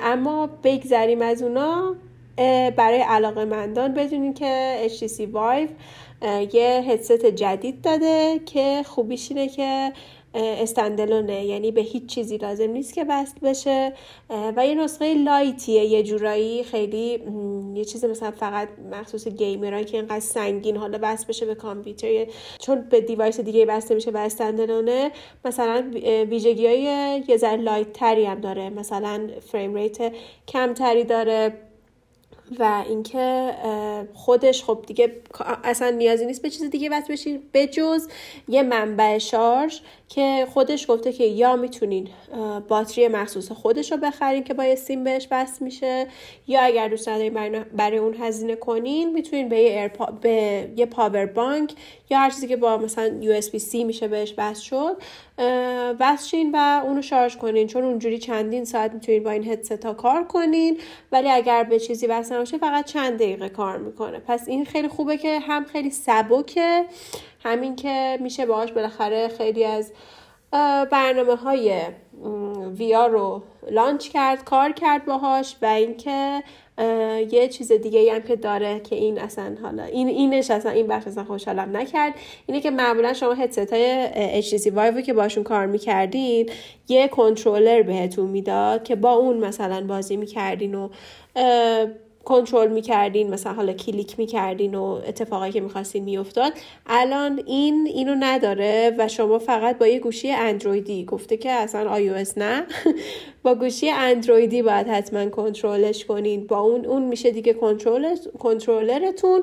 اما 0.03 0.49
بگذریم 0.63 1.21
از 1.21 1.41
اونا. 1.41 1.95
برای 2.75 3.01
علاقه 3.01 3.45
مندان 3.45 3.93
بدونین 3.93 4.33
که 4.33 4.77
HTC 4.87 5.21
Vive 5.33 5.71
یه 6.53 6.83
هدست 6.87 7.25
جدید 7.25 7.81
داده 7.81 8.39
که 8.45 8.83
خوبیش 8.85 9.31
اینه 9.31 9.47
که 9.47 9.91
standalone 10.33 11.26
ه. 11.26 11.45
یعنی 11.45 11.71
به 11.71 11.81
هیچ 11.81 12.05
چیزی 12.05 12.37
لازم 12.37 12.69
نیست 12.69 12.93
که 12.93 13.05
وصل 13.09 13.39
بشه. 13.39 13.93
و 14.29 14.67
یه 14.67 14.75
نسخه 14.75 15.13
light 15.13 15.64
یه 15.64 15.85
یه 15.85 16.03
جورایی 16.03 16.63
خیلی 16.63 17.23
یه 17.75 17.85
چیز 17.85 18.05
مثلا 18.05 18.31
فقط 18.31 18.69
مخصوص 18.91 19.27
gamer 19.27 19.74
ان 19.74 19.83
که 19.83 19.97
اینقدر 19.97 20.19
سنگین 20.19 20.77
حالا 20.77 20.99
وصل 21.01 21.25
بشه 21.27 21.45
به 21.45 21.55
کامپیوتر 21.55 22.25
چون 22.59 22.81
به 22.81 23.01
device 23.01 23.39
دیگه 23.39 23.65
بسته 23.65 23.95
میشه 23.95 24.11
و 24.11 24.17
standalone 24.17 24.95
ه. 24.95 25.11
مثلا 25.45 25.91
ویژگی 26.29 26.67
های 26.67 26.81
یه 27.27 27.37
ذره 27.37 27.61
light 27.61 27.93
تری 27.93 28.25
هم 28.25 28.41
داره. 28.41 28.69
مثلا 28.69 29.29
frame 29.51 29.75
rate 29.75 30.13
کمتری 30.47 31.03
داره 31.03 31.53
و 32.59 32.83
اینکه 32.89 33.53
خودش 34.13 34.63
خب 34.63 34.83
دیگه 34.87 35.15
اصلا 35.63 35.89
نیازی 35.89 36.25
نیست 36.25 36.41
به 36.41 36.49
چیز 36.49 36.69
دیگه 36.69 36.89
وصل 36.89 37.13
بشین 37.13 37.41
به 37.51 37.67
جز 37.67 38.07
یه 38.47 38.63
منبع 38.63 39.17
شارژ 39.17 39.79
که 40.09 40.47
خودش 40.53 40.91
گفته 40.91 41.13
که 41.13 41.23
یا 41.23 41.55
می‌تونین 41.55 42.07
باتری 42.67 43.07
مخصوص 43.07 43.51
خودش 43.51 43.91
رو 43.91 43.97
بخرین 43.97 44.43
که 44.43 44.53
با 44.53 44.75
سیم 44.75 45.03
بهش 45.03 45.27
بس 45.31 45.61
میشه 45.61 46.07
یا 46.47 46.61
اگر 46.61 46.87
دوست 46.87 47.09
ندارین 47.09 47.63
برای 47.63 47.97
اون 47.97 48.15
هزینه 48.19 48.55
کنین 48.55 49.13
می‌تونین 49.13 49.49
به 49.49 49.59
یه, 49.59 49.91
به 50.21 50.67
یه 50.75 50.85
پاور 50.85 51.25
بانک 51.25 51.73
یا 52.09 52.17
هر 52.17 52.29
چیزی 52.29 52.47
که 52.47 52.55
با 52.55 52.77
مثلا 52.77 53.21
USB-C 53.21 53.75
میشه 53.75 54.07
بهش 54.07 54.33
بس 54.33 54.59
شد 54.59 54.97
بسشین 55.99 56.51
و 56.53 56.81
اونو 56.85 57.01
شارژ 57.01 57.37
کنین. 57.37 57.67
چون 57.67 57.83
اونجوری 57.83 58.17
چندین 58.17 58.65
ساعت 58.65 58.93
می‌تونین 58.93 59.23
با 59.23 59.31
این 59.31 59.51
هدست 59.51 59.85
ها 59.85 59.93
کار 59.93 60.23
کنین 60.23 60.77
ولی 61.11 61.29
اگر 61.29 61.63
به 61.63 61.79
چیزی 61.79 62.07
وصل 62.07 62.35
نباشه 62.35 62.57
فقط 62.57 62.85
چند 62.85 63.15
دقیقه 63.15 63.49
کار 63.49 63.77
می‌کنه. 63.77 64.19
پس 64.19 64.47
این 64.47 64.65
خیلی 64.65 64.87
خوبه 64.87 65.17
که 65.17 65.39
هم 65.39 65.65
خیلی 65.65 65.89
سبکه 65.89 66.85
همین 67.43 67.75
که 67.75 68.17
میشه 68.21 68.45
باهاش 68.45 68.71
بالاخره 68.71 69.27
خیلی 69.27 69.65
از 69.65 69.91
برنامه 70.91 71.35
های 71.35 71.81
ویا 72.77 73.07
رو 73.07 73.43
لانچ 73.71 74.07
کرد 74.09 74.43
کار 74.43 74.71
کرد 74.71 75.05
باهاش 75.05 75.55
و 75.61 75.65
اینکه 75.65 76.43
یه 77.31 77.47
چیز 77.47 77.71
دیگه 77.71 78.13
هم 78.13 78.21
که 78.21 78.35
داره 78.35 78.79
که 78.79 78.95
این 78.95 79.19
اصلا 79.19 79.55
حالا 79.63 79.83
این 79.83 80.07
اینش 80.07 80.51
اصلا 80.51 80.71
این 80.71 80.87
بخش 80.87 81.07
اصلا 81.07 81.23
خوشحالم 81.23 81.77
نکرد 81.77 82.13
اینه 82.45 82.61
که 82.61 82.71
معمولا 82.71 83.13
شما 83.13 83.33
هدست 83.33 83.73
های 83.73 84.41
HTC 84.41 84.65
Vive 84.65 85.01
که 85.01 85.13
باشون 85.13 85.43
کار 85.43 85.65
می‌کردین 85.65 86.49
یه 86.87 87.07
کنترلر 87.07 87.81
بهتون 87.81 88.29
می‌داد 88.29 88.83
که 88.83 88.95
با 88.95 89.13
اون 89.13 89.37
مثلا 89.37 89.87
بازی 89.87 90.17
می‌کردین 90.17 90.75
و 90.75 90.89
کنترل 92.29 92.71
می‌کردین 92.71 93.29
مثلا 93.29 93.53
حالا 93.53 93.73
کلیک 93.73 94.19
می‌کردین 94.19 94.75
و 94.75 94.83
اتفاقایی 94.83 95.51
که 95.51 95.61
می‌خواستین 95.61 96.03
میافتاد. 96.03 96.53
الان 96.87 97.41
این 97.45 97.87
اینو 97.87 98.15
نداره 98.19 98.95
و 98.97 99.07
شما 99.07 99.39
فقط 99.39 99.77
با 99.77 99.87
یه 99.87 99.99
گوشی 99.99 100.31
اندرویدی 100.31 101.05
گفته 101.05 101.37
که 101.37 101.51
اصلا 101.51 101.99
iOS 101.99 102.37
نه. 102.37 102.65
با 103.43 103.55
گوشی 103.55 103.89
اندرویدی 103.89 104.61
باید 104.61 104.87
حتما 104.87 105.29
کنترلش 105.29 106.05
کنین. 106.05 106.47
با 106.47 106.59
اون 106.59 106.85
اون 106.85 107.01
میشه 107.01 107.31
دیگه 107.31 107.53
کنترل 107.53 108.15
کنترلرتون 108.39 109.41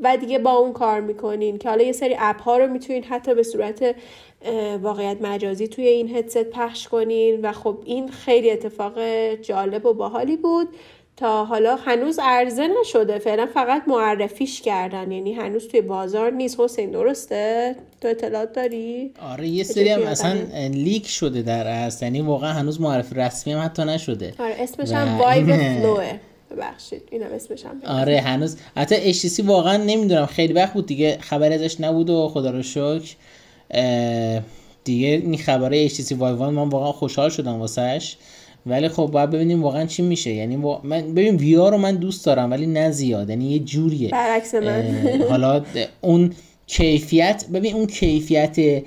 و 0.00 0.16
دیگه 0.16 0.38
با 0.38 0.52
اون 0.52 0.72
کار 0.72 1.00
می‌کنین. 1.00 1.58
که 1.58 1.68
حالا 1.68 1.84
یه 1.84 1.92
سری 1.92 2.16
اپ 2.18 2.42
ها 2.42 2.58
رو 2.58 2.66
می‌تونین 2.66 3.04
حتی 3.04 3.34
به 3.34 3.42
صورت 3.42 3.94
واقعیت 4.82 5.16
مجازی 5.20 5.68
توی 5.68 5.86
این 5.86 6.16
هدست 6.16 6.44
پخش 6.44 6.88
کنین. 6.88 7.40
و 7.42 7.52
خب 7.52 7.78
این 7.84 8.08
خیلی 8.08 8.50
اتفاق 8.50 8.98
جالب 9.34 9.86
و 9.86 9.94
باحالی 9.94 10.36
بود 10.36 10.68
تا 11.16 11.44
حالا 11.44 11.76
هنوز 11.76 12.18
عرضه 12.22 12.68
نشده. 12.80 13.18
فعلا 13.18 13.46
فقط 13.54 13.82
معرفیش 13.86 14.60
کردن. 14.60 15.12
یعنی 15.12 15.32
هنوز 15.32 15.68
توی 15.68 15.80
بازار 15.80 16.30
نیست. 16.30 16.60
حسین 16.60 16.90
درسته؟ 16.90 17.76
تو 18.00 18.08
اطلاعات 18.08 18.52
داری؟ 18.52 19.10
آره 19.32 19.48
یه 19.48 19.64
سری 19.64 19.88
هم 19.88 20.02
اصلا 20.02 20.38
لیک 20.68 21.06
شده 21.06 21.42
در 21.42 21.66
اصل. 21.66 22.04
یعنی 22.06 22.20
واقعا 22.20 22.52
هنوز 22.52 22.80
معرفی 22.80 23.14
رسمی 23.14 23.52
هم 23.52 23.64
حتی 23.64 23.84
نشده. 23.84 24.34
آره 24.38 24.54
اسمش 24.58 24.92
هم 24.92 25.18
وایو 25.20 25.46
فلوه 25.46 26.12
ببخشید 26.50 27.02
اینم 27.10 27.32
اسمش 27.34 27.64
هم 27.64 27.80
آره 27.86 28.20
هنوز. 28.20 28.56
حتی 28.76 29.14
HTC 29.14 29.44
واقعا 29.44 29.76
نمی‌دونم. 29.76 30.26
خیلی 30.26 30.52
وقت 30.52 30.72
بود 30.72 30.86
دیگه. 30.86 31.18
خبر 31.20 31.52
ازش 31.52 31.80
نبود 31.80 32.10
و 32.10 32.28
خدا 32.28 32.50
رو 32.50 32.62
شکر. 32.62 33.14
دیگه 34.84 35.08
این 35.08 35.36
خبره 35.36 35.88
HTC 35.88 36.08
Vive 36.10 36.20
من 36.20 36.68
واقعا 36.68 36.92
خوشحال 36.92 37.30
شدم 37.30 37.58
واسهش 37.58 38.16
ولی 38.66 38.88
خب 38.88 39.06
باید 39.06 39.30
ببینیم 39.30 39.62
واقعا 39.62 39.86
چی 39.86 40.02
میشه. 40.02 40.30
یعنی 40.30 40.56
من 40.56 41.14
ببین 41.14 41.36
وی 41.36 41.54
رو 41.54 41.78
من 41.78 41.96
دوست 41.96 42.26
دارم 42.26 42.50
ولی 42.50 42.66
نه 42.66 42.90
زیاد. 42.90 43.30
یعنی 43.30 43.52
یه 43.52 43.58
جوریه. 43.58 44.08
برعکس 44.08 44.54
من. 44.54 44.82
حالا 45.30 45.64
اون 46.00 46.32
کیفیت 46.66 47.44
ببین 47.52 47.74
اون 47.74 47.86
کیفیت 47.86 48.82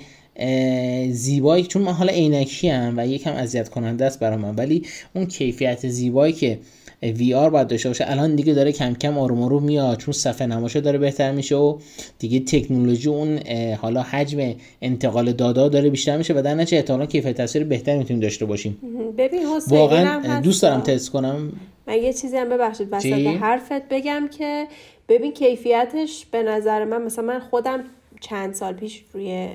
زیبایی 1.10 1.64
چون 1.64 1.82
من 1.82 1.92
حالا 1.92 2.12
عینکی 2.12 2.68
هم 2.68 2.94
و 2.96 3.06
یکم 3.06 3.32
اذیت 3.32 3.68
کننده 3.68 4.04
است 4.04 4.20
برای 4.20 4.36
من 4.36 4.54
ولی 4.54 4.82
اون 5.14 5.26
کیفیت 5.26 5.88
زیبایی 5.88 6.32
که 6.32 6.58
وی 7.02 7.34
آر 7.34 7.50
باید 7.50 7.66
داشته 7.66 7.88
باشه. 7.88 8.04
الان 8.10 8.34
دیگه 8.34 8.54
داره 8.54 8.72
کم 8.72 8.94
کم 8.94 9.18
آروم 9.18 9.42
آروم 9.42 9.62
میاد 9.62 9.98
چون 9.98 10.14
صفحه 10.14 10.46
نماشه 10.46 10.80
داره 10.80 10.98
بهتر 10.98 11.32
میشه 11.32 11.56
و 11.56 11.78
دیگه 12.18 12.40
تکنولوژی 12.40 13.08
اون 13.08 13.38
حالا 13.74 14.02
حجم 14.02 14.54
انتقال 14.82 15.32
دادا 15.32 15.68
داره 15.68 15.90
بیشتر 15.90 16.16
میشه 16.16 16.34
و 16.34 16.42
در 16.42 16.54
نتیجه 16.54 16.76
احتمالاً 16.76 17.06
کیفیت 17.06 17.36
تصویر 17.36 17.64
بهتری 17.64 17.98
می‌تونیم 17.98 18.22
داشته 18.22 18.44
باشیم. 18.44 18.78
ببین 19.18 19.40
واقعا 19.68 20.40
دوست 20.40 20.62
دارم 20.62 20.80
تست 20.80 21.10
کنم. 21.10 21.52
من 21.86 21.94
یه 21.94 22.12
چیزی 22.12 22.36
هم 22.36 22.48
ببخشید 22.48 22.88
وسط 22.90 23.12
حرفت 23.12 23.88
بگم 23.88 24.28
که 24.38 24.66
ببین 25.08 25.32
کیفیتش 25.32 26.26
به 26.30 26.42
نظر 26.42 26.84
من 26.84 27.02
مثلا 27.02 27.24
من 27.24 27.40
خودم 27.40 27.84
چند 28.20 28.54
سال 28.54 28.72
پیش 28.72 29.02
روی 29.12 29.48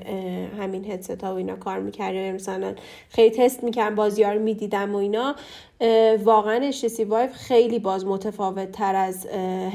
همین 0.58 0.84
هدست 0.84 1.24
ها 1.24 1.34
و 1.34 1.36
اینا 1.36 1.56
کار 1.56 1.80
می‌کردم. 1.80 2.32
مثلا 2.32 2.74
خیلی 3.08 3.36
تست 3.36 3.64
می‌کردم 3.64 3.94
بازی 3.94 4.22
ها 4.22 4.32
رو 4.32 4.42
می‌دیدم 4.42 4.94
و 4.94 4.96
اینا. 4.96 5.34
واقعا 6.24 6.72
HTC 6.72 7.00
وایف 7.00 7.32
خیلی 7.32 7.78
باز 7.78 8.06
متفاوت 8.06 8.72
تر 8.72 8.94
از 8.94 9.26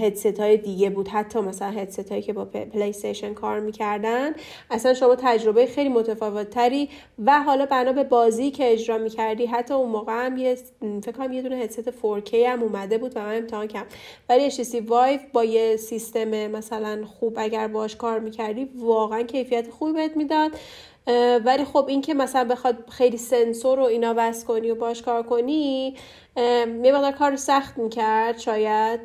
هدست 0.02 0.40
های 0.40 0.58
دیگه 0.58 0.90
بود. 0.90 1.08
حتی 1.08 1.40
مثلا 1.40 1.70
هدست 1.70 2.12
هایی 2.12 2.22
که 2.22 2.34
با 2.34 2.46
پلی 2.46 2.90
استیشن 2.90 3.34
کار 3.34 3.60
می‌کردن 3.60 4.32
اصلا 4.72 4.94
شما 4.94 5.16
تجربه 5.16 5.66
خیلی 5.66 5.90
متفاوت 5.90 6.50
تری 6.50 6.90
و 7.26 7.40
حالا 7.40 7.66
بنا 7.66 7.94
به 7.94 8.04
بازی 8.04 8.52
که 8.52 8.74
اجرا 8.74 8.98
می‌کردی 8.98 9.46
حتی 9.46 9.74
اون 9.74 9.90
موقع 9.90 10.26
هم 10.26 10.38
یه 10.38 10.58
فکر 11.04 11.12
کنم 11.12 11.34
یه 11.34 11.42
دونه 11.42 11.56
هدست 11.56 11.92
4K 11.92 12.34
هم 12.34 12.64
اومده 12.64 12.98
بود 12.98 13.12
و 13.16 13.20
من 13.20 13.38
امتحان 13.38 13.68
کردم. 13.68 13.88
ولی 14.30 14.52
HTC 14.52 14.76
Vive 14.88 15.22
با 15.34 15.44
یه 15.44 15.78
سیستم 15.78 16.48
مثلا 16.48 17.06
خوب 17.06 17.34
اگر 17.38 17.68
باش 17.68 17.96
کار 17.96 18.20
می‌کردی 18.20 18.70
واقعا 18.76 19.24
کیفیت 19.24 19.70
خوبی 19.70 19.94
بهت 19.94 20.18
می‌داد. 20.18 20.52
ولی 21.46 21.66
خب 21.66 21.86
این 21.88 22.02
که 22.02 22.14
مثلا 22.14 22.44
بخواد 22.44 22.90
خیلی 22.90 23.18
سنسور 23.18 23.78
رو 23.78 23.84
اینا 23.84 24.14
وصل 24.18 24.48
کنی 24.48 24.72
و 24.72 24.76
باش 24.76 25.02
کار 25.02 25.24
کنی 25.24 25.96
یه 26.38 26.92
مقدار 26.92 27.12
کار 27.12 27.36
سخت 27.36 27.78
می‌کرد 27.78 28.40
شاید 28.40 29.00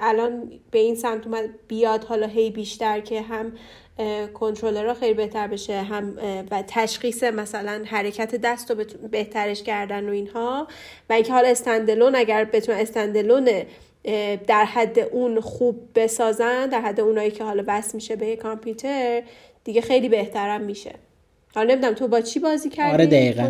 الان 0.00 0.52
به 0.70 0.78
این 0.78 0.94
سمت 0.94 1.26
اومد 1.26 1.50
بیاد 1.68 2.04
حالا 2.04 2.26
هی 2.26 2.50
بیشتر 2.50 3.00
که 3.00 3.22
هم 3.22 3.52
کنترلر 4.34 4.94
خیلی 4.94 5.14
بهتر 5.14 5.46
بشه 5.46 5.82
هم 5.82 6.16
و 6.50 6.64
تشخیص 6.66 7.22
مثلا 7.22 7.82
حرکت 7.86 8.34
دست 8.34 8.70
رو 8.70 8.84
بهترش 9.10 9.62
کردن 9.62 10.08
و 10.08 10.12
اینها. 10.12 10.68
و 11.10 11.12
اینکه 11.12 11.32
حالا 11.32 11.48
استندلون 11.48 12.14
اگر 12.14 12.44
بتونه 12.44 12.78
استندلون 12.78 13.48
در 14.46 14.64
حد 14.64 14.98
اون 14.98 15.40
خوب 15.40 15.88
بسازن 15.94 16.66
در 16.66 16.80
حد 16.80 17.00
اونایی 17.00 17.30
که 17.30 17.44
حالا 17.44 17.64
بس 17.68 17.94
میشه 17.94 18.16
به 18.16 18.36
کامپیوتر 18.36 19.22
دیگه 19.66 19.80
خیلی 19.80 20.08
بهترم 20.08 20.60
میشه. 20.60 20.92
حالا 21.54 21.72
نمی‌دونم 21.72 21.94
تو 21.94 22.08
با 22.08 22.20
چی 22.20 22.40
بازی 22.40 22.68
کردی؟ 22.68 22.92
آره 22.92 23.06
دقیقا. 23.06 23.48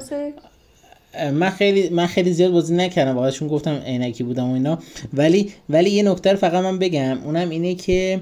من 1.32 1.50
خیلی 1.50 1.88
من 1.88 2.06
خیلی 2.06 2.32
زیاد 2.32 2.52
بازی 2.52 2.74
نکردم. 2.74 3.14
واقعا 3.14 3.30
چون 3.30 3.48
گفتم 3.48 3.82
عینکی 3.86 4.24
بودم 4.24 4.50
و 4.50 4.54
اینا. 4.54 4.78
ولی 5.14 5.52
ولی 5.68 5.90
یه 5.90 6.02
نکته 6.02 6.34
فقط 6.34 6.64
من 6.64 6.78
بگم. 6.78 7.18
اونم 7.24 7.50
اینه 7.50 7.74
که 7.74 8.20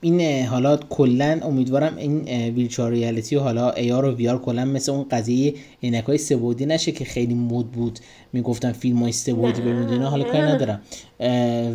این 0.00 0.46
حالا 0.46 0.76
کلا 0.76 1.40
امیدوارم 1.42 1.96
این 1.96 2.24
ویلچار 2.48 2.92
ریالیتی 2.92 3.36
و 3.36 3.40
حالا 3.40 3.70
ایار 3.70 4.04
و 4.04 4.16
ویار 4.16 4.38
کلا 4.42 4.64
مثل 4.64 4.92
اون 4.92 5.06
قضیه 5.10 5.54
عینک 5.82 6.04
های 6.04 6.18
سبودی 6.18 6.66
نشه 6.66 6.92
که 6.92 7.04
خیلی 7.04 7.34
مود 7.34 7.72
بود. 7.72 7.98
می‌گفتم 8.32 8.72
فیلم 8.72 8.98
های 9.02 9.12
سبودی 9.12 9.60
ببینید 9.60 10.02
حالا 10.02 10.24
کاری 10.24 10.42
ندارم. 10.42 10.80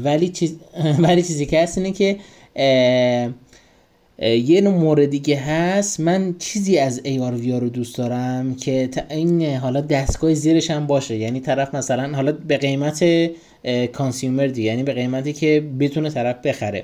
ولی 0.04 0.30
چیز 0.30 0.56
ولی 1.06 1.24
چیزی 1.24 1.46
که 1.46 1.64
هست 1.64 1.78
اینه 1.78 1.92
که 1.92 2.18
یه 4.22 4.62
نوع 4.62 4.74
مورد 4.74 5.10
دیگه 5.10 5.38
هست 5.38 6.00
من 6.00 6.36
چیزی 6.40 6.78
از 6.78 7.02
AR 7.06 7.44
VR 7.44 7.62
رو 7.62 7.70
دوست 7.70 7.98
دارم 7.98 8.56
که 8.56 8.90
این 9.10 9.56
حالا 9.56 9.82
دستگاه 9.82 10.34
زیرش 10.34 10.72
هم 10.72 10.88
باشه. 10.88 11.18
یعنی 11.18 11.40
طرف 11.40 11.76
مثلا 11.76 12.16
حالا 12.16 12.32
به 12.32 12.58
قیمت 12.58 13.06
consumer 13.94 14.48
دیگه 14.48 14.68
یعنی 14.68 14.84
به 14.84 14.94
قیمتی 14.94 15.34
که 15.34 15.64
بتونه 15.80 16.10
طرف 16.10 16.36
بخره. 16.44 16.84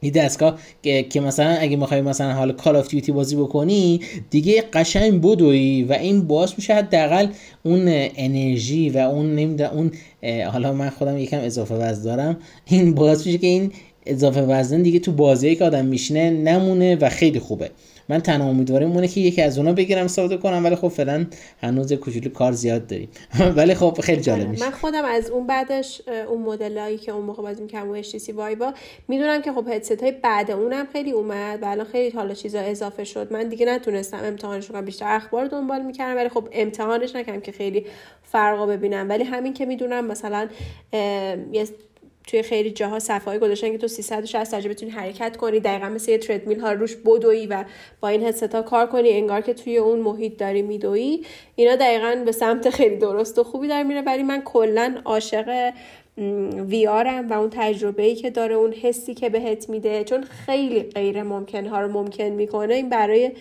این 0.00 0.12
دستگاه 0.12 0.58
که 0.82 1.20
مثلا 1.20 1.50
اگه 1.50 1.76
می‌خوای 1.76 2.00
مثلا 2.00 2.32
حالا 2.32 2.52
Call 2.52 2.76
of 2.76 2.88
Duty 2.88 3.12
بازی 3.12 3.36
بکنی 3.36 4.00
دیگه 4.30 4.64
قشنگ 4.72 5.20
بدوی 5.20 5.82
و 5.82 5.92
این 5.92 6.26
باعث 6.26 6.52
میشه 6.56 6.74
حداقل 6.74 7.26
اون 7.62 7.84
انرژی 8.16 8.90
و 8.90 8.98
اون 8.98 9.34
نمی‌دونم 9.34 9.70
اون 9.70 9.90
حالا 10.44 10.72
من 10.72 10.90
خودم 10.90 11.18
یکم 11.18 11.38
اضافه 11.40 11.74
وزن 11.74 12.02
دارم. 12.02 12.36
این 12.66 12.94
باعث 12.94 13.26
میشه 13.26 13.38
که 13.38 13.46
این 13.46 13.72
اضافه 14.08 14.40
وزن 14.40 14.82
دیگه 14.82 14.98
تو 14.98 15.12
بازی 15.12 15.56
که 15.56 15.64
آدم 15.64 15.84
میشینه 15.84 16.30
نمونه 16.30 16.96
و 16.96 17.08
خیلی 17.08 17.38
خوبه. 17.38 17.70
من 18.08 18.20
تنها 18.20 18.48
امیدوارم 18.48 18.86
مونه 18.86 19.08
که 19.08 19.20
یکی 19.20 19.42
از 19.42 19.58
اونا 19.58 19.72
بگیرم 19.72 20.04
استفاده 20.04 20.36
کنم 20.36 20.64
ولی 20.64 20.76
خب 20.76 20.88
فعلا 20.88 21.26
هنوز 21.62 21.92
کوچولو 21.92 22.28
کار 22.30 22.52
زیاد 22.52 22.86
داریم. 22.86 23.08
ولی 23.56 23.74
خب 23.74 24.00
خیلی 24.00 24.22
جالب 24.22 24.40
آره، 24.40 24.50
میشه. 24.50 24.64
من 24.64 24.70
خودم 24.70 25.04
از 25.04 25.30
اون 25.30 25.46
بعدش 25.46 26.02
اون 26.28 26.42
مدلایی 26.42 26.98
که 26.98 27.12
اون 27.12 27.24
موقع 27.24 27.42
بازی 27.42 27.62
می‌کردم 27.62 27.90
و 27.90 28.02
HTC 28.02 28.34
وایوا 28.34 28.74
می‌دونم 29.08 29.42
که 29.42 29.52
خب 29.52 29.68
هدست 29.68 30.02
های 30.02 30.12
بعد 30.12 30.50
اونم 30.50 30.86
خیلی 30.92 31.10
اومد 31.10 31.62
و 31.62 31.66
الان 31.66 31.86
خیلی 31.86 32.16
حالا 32.16 32.34
چیزا 32.34 32.60
اضافه 32.60 33.04
شد. 33.04 33.32
من 33.32 33.48
دیگه 33.48 33.66
نتونستم 33.66 34.20
امتحانش 34.24 34.68
کنم 34.68 34.84
بیشتر 34.84 35.16
اخبار 35.16 35.46
دنبال 35.46 35.82
می‌کردم 35.82 36.16
ولی 36.16 36.28
خب 36.28 36.48
امتحانش 36.52 37.16
نکردم 37.16 37.40
که 37.40 37.52
خیلی 37.52 37.86
فرقا 38.22 38.66
ببینم. 38.66 39.08
ولی 39.08 39.24
همین 39.24 39.54
که 39.54 39.66
می‌دونم 39.66 40.06
مثلا 40.06 40.48
یه 41.52 41.68
توی 42.28 42.42
خیلی 42.42 42.70
جاها 42.70 42.98
صفحه 42.98 43.38
گذاشتن 43.38 43.72
که 43.72 43.78
تو 43.78 43.88
360 43.88 44.52
درجه 44.52 44.68
بتونی 44.68 44.90
حرکت 44.90 45.36
کنی 45.36 45.60
دقیقا 45.60 45.88
مثل 45.88 46.10
یه 46.10 46.18
تردمیل 46.18 46.60
ها 46.60 46.72
روش 46.72 46.96
بدوی 46.96 47.46
و 47.46 47.64
با 48.00 48.08
این 48.08 48.22
هدست 48.22 48.56
کار 48.56 48.86
کنی 48.86 49.10
انگار 49.10 49.40
که 49.40 49.54
توی 49.54 49.76
اون 49.76 49.98
محیط 49.98 50.36
داری 50.36 50.62
میدوی 50.62 51.24
اینا 51.56 51.76
دقیقا 51.76 52.22
به 52.24 52.32
سمت 52.32 52.70
خیلی 52.70 52.96
درست 52.96 53.38
و 53.38 53.44
خوبی 53.44 53.68
در 53.68 53.82
میره 53.82 54.00
ولی 54.00 54.22
من 54.22 54.42
کلا 54.42 55.00
عاشق 55.04 55.72
ویارم 56.68 57.28
و 57.28 57.32
اون 57.32 57.50
تجربه 57.50 58.02
ای 58.02 58.14
که 58.14 58.30
داره 58.30 58.54
اون 58.54 58.72
حسی 58.72 59.14
که 59.14 59.28
بهت 59.28 59.68
میده. 59.68 60.04
چون 60.04 60.22
خیلی 60.22 60.82
غیر 60.82 61.22
ممکن 61.22 61.66
ها 61.66 61.80
رو 61.80 61.92
ممکن 61.92 62.24
می‌کنه. 62.24 62.74
این 62.74 62.88
برای 62.88 63.32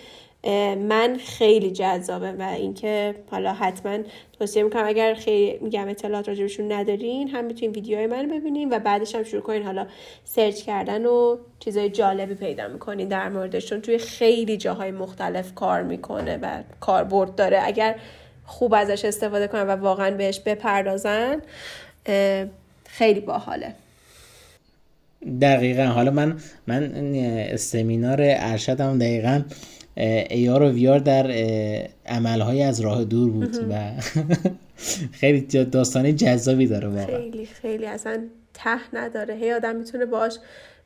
من 0.88 1.18
خیلی 1.26 1.72
جذابه 1.72 2.32
و 2.32 2.42
اینکه 2.42 3.16
حالا 3.32 3.54
حتما 3.54 3.98
توصیه 4.40 4.64
می‌کنم 4.64 4.88
اگر 4.88 5.14
خیلی 5.14 5.58
میگم 5.62 5.88
اطلاعات 5.88 6.30
راجبشون 6.30 6.72
ندارین 6.72 7.28
هم 7.28 7.46
می‌تونین 7.46 7.72
ویدیوهای 7.72 8.08
من 8.08 8.28
ببینین 8.28 8.70
و 8.70 8.80
بعدش 8.80 9.16
هم 9.16 9.24
شروع 9.24 9.42
کنین 9.42 9.64
حالا 9.64 9.88
سرچ 10.26 10.62
کردن 10.62 11.06
و 11.06 11.38
چیزای 11.60 11.90
جالبی 11.90 12.34
پیدا 12.36 12.68
می‌کنین 12.68 13.08
در 13.08 13.30
موردشون. 13.30 13.82
توی 13.82 13.98
خیلی 13.98 14.58
جاهای 14.58 14.92
مختلف 14.92 15.54
کار 15.54 15.84
می‌کنه 15.84 16.38
و 16.38 16.64
کاربرد 16.80 17.36
داره. 17.36 17.60
اگر 17.64 17.96
خوب 18.46 18.74
ازش 18.74 19.06
استفاده 19.06 19.48
کنن 19.48 19.68
و 19.68 19.72
واقعا 19.72 20.12
بهش 20.12 20.40
بپردازن 20.40 21.42
خیلی 22.86 23.20
باحاله. 23.20 23.74
دقیقا. 25.42 25.84
حالا 25.84 26.12
من 26.12 26.38
من 26.68 27.56
سمینار 27.56 28.20
ارشدم 28.22 28.98
دقیقا 28.98 29.42
ایار 29.98 30.62
و 30.62 30.70
ویار 30.70 31.00
در 31.00 31.32
عملهای 32.06 32.64
از 32.64 32.80
راه 32.80 33.04
دور 33.04 33.32
بود 33.32 33.56
و 33.70 33.92
خیلی 35.20 35.42
داستانی 35.66 36.14
جذابی 36.14 36.68
داره 36.68 36.88
واقعا. 36.88 37.06
خیلی 37.06 37.46
خیلی 37.46 37.86
اصلا 37.86 38.24
ته 38.54 38.96
نداره. 38.96 39.36
هی 39.36 39.54
آدم 39.54 39.76
می‌تونه 39.76 40.06
باش 40.06 40.38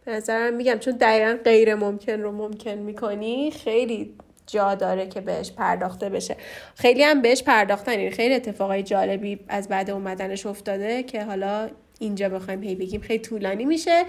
به 0.06 0.12
نظرم 0.12 0.54
میگم 0.54 0.78
چون 0.80 0.97
دقیقا 0.97 1.38
غیر 1.43 1.76
ممکن 1.76 2.19
رو 2.21 2.32
ممکن 2.32 2.74
می‌کنی 2.74 3.52
خیلی 3.52 4.13
جا 4.47 4.76
داره 4.76 5.08
که 5.08 5.21
بهش 5.21 5.52
پرداخته 5.52 6.10
بشه. 6.10 6.36
خیلی 6.76 7.04
هم 7.04 7.21
بهش 7.21 7.43
پرداختن. 7.43 7.91
این 7.91 8.12
خیلی 8.12 8.36
اتفاقای 8.36 8.84
جالبی 8.84 9.39
از 9.47 9.67
بعد 9.67 9.89
اومدنش 9.89 10.45
افتاده 10.45 11.04
که 11.04 11.24
حالا 11.24 11.69
اینجا 12.00 12.30
بخوایم 12.30 12.63
هی 12.63 12.76
بگیم 12.76 13.02
خیلی 13.02 13.19
طولانی 13.19 13.65
میشه. 13.65 14.04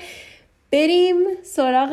بریم 0.72 1.16
سراغ 1.42 1.90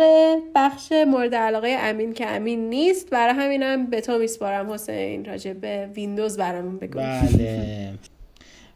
بخش 0.55 0.91
مورد 1.07 1.35
علاقه 1.35 1.75
امین 1.79 2.13
که 2.13 2.27
امین 2.27 2.69
نیست. 2.69 3.09
برای 3.09 3.33
همینم 3.33 3.85
به 3.85 4.01
تو 4.01 4.17
میسپارم 4.17 4.71
حسین 4.71 5.25
راجع 5.25 5.53
به 5.53 5.89
ویندوز 5.95 6.37
برامون 6.37 6.77
بگو. 6.77 6.99
بله. 6.99 7.93